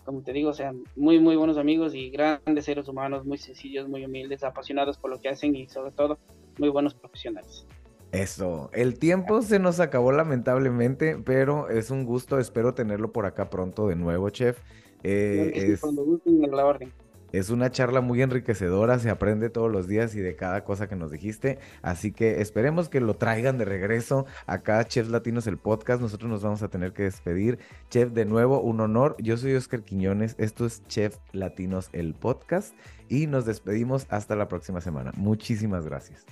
Como 0.05 0.21
te 0.21 0.31
digo, 0.31 0.53
sean 0.53 0.83
muy, 0.95 1.19
muy 1.19 1.35
buenos 1.35 1.57
amigos 1.57 1.93
y 1.93 2.09
grandes 2.09 2.65
seres 2.65 2.87
humanos, 2.87 3.25
muy 3.25 3.37
sencillos, 3.37 3.89
muy 3.89 4.05
humildes, 4.05 4.43
apasionados 4.43 4.97
por 4.97 5.11
lo 5.11 5.19
que 5.19 5.29
hacen 5.29 5.55
y 5.55 5.67
sobre 5.67 5.91
todo 5.91 6.17
muy 6.57 6.69
buenos 6.69 6.93
profesionales. 6.93 7.67
Eso, 8.11 8.69
el 8.73 8.97
tiempo 8.97 9.41
se 9.41 9.59
nos 9.59 9.81
acabó 9.81 10.13
lamentablemente, 10.13 11.17
pero 11.23 11.69
es 11.69 11.91
un 11.91 12.05
gusto, 12.05 12.39
espero 12.39 12.73
tenerlo 12.73 13.11
por 13.11 13.25
acá 13.25 13.49
pronto 13.49 13.87
de 13.87 13.97
nuevo, 13.97 14.29
chef. 14.29 14.61
Eh, 15.03 15.51
es... 15.53 15.81
Cuando 15.81 16.05
gusten, 16.05 16.41
la 16.49 16.65
orden. 16.65 16.93
Es 17.31 17.49
una 17.49 17.71
charla 17.71 18.01
muy 18.01 18.21
enriquecedora, 18.21 18.99
se 18.99 19.09
aprende 19.09 19.49
todos 19.49 19.71
los 19.71 19.87
días 19.87 20.15
y 20.15 20.19
de 20.19 20.35
cada 20.35 20.63
cosa 20.63 20.87
que 20.87 20.95
nos 20.95 21.11
dijiste. 21.11 21.59
Así 21.81 22.11
que 22.11 22.41
esperemos 22.41 22.89
que 22.89 23.01
lo 23.01 23.15
traigan 23.15 23.57
de 23.57 23.65
regreso 23.65 24.25
acá, 24.45 24.83
Chef 24.85 25.09
Latinos, 25.09 25.47
el 25.47 25.57
podcast. 25.57 26.01
Nosotros 26.01 26.29
nos 26.29 26.43
vamos 26.43 26.63
a 26.63 26.69
tener 26.69 26.93
que 26.93 27.03
despedir. 27.03 27.59
Chef, 27.89 28.11
de 28.11 28.25
nuevo, 28.25 28.61
un 28.61 28.79
honor. 28.79 29.15
Yo 29.19 29.37
soy 29.37 29.55
Oscar 29.55 29.83
Quiñones. 29.83 30.35
Esto 30.37 30.65
es 30.65 30.85
Chef 30.87 31.17
Latinos, 31.33 31.89
el 31.93 32.13
podcast. 32.13 32.73
Y 33.09 33.27
nos 33.27 33.45
despedimos 33.45 34.07
hasta 34.09 34.35
la 34.35 34.47
próxima 34.47 34.81
semana. 34.81 35.11
Muchísimas 35.15 35.85
gracias. 35.85 36.25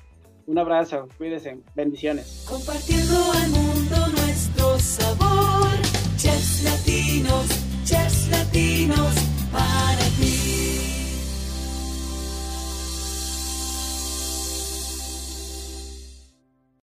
Un 0.48 0.60
abrazo, 0.60 1.08
cuídense, 1.18 1.58
bendiciones. 1.76 2.46
Compartiendo 2.48 3.16
al 3.32 3.50
mundo 3.50 3.96
nuestro 4.16 4.78
sabor, 4.78 5.70
chefs 6.18 6.64
latinos, 6.64 7.48
chefs 7.84 8.30
latinos 8.30 9.16
para 9.52 10.06
ti. 10.20 10.35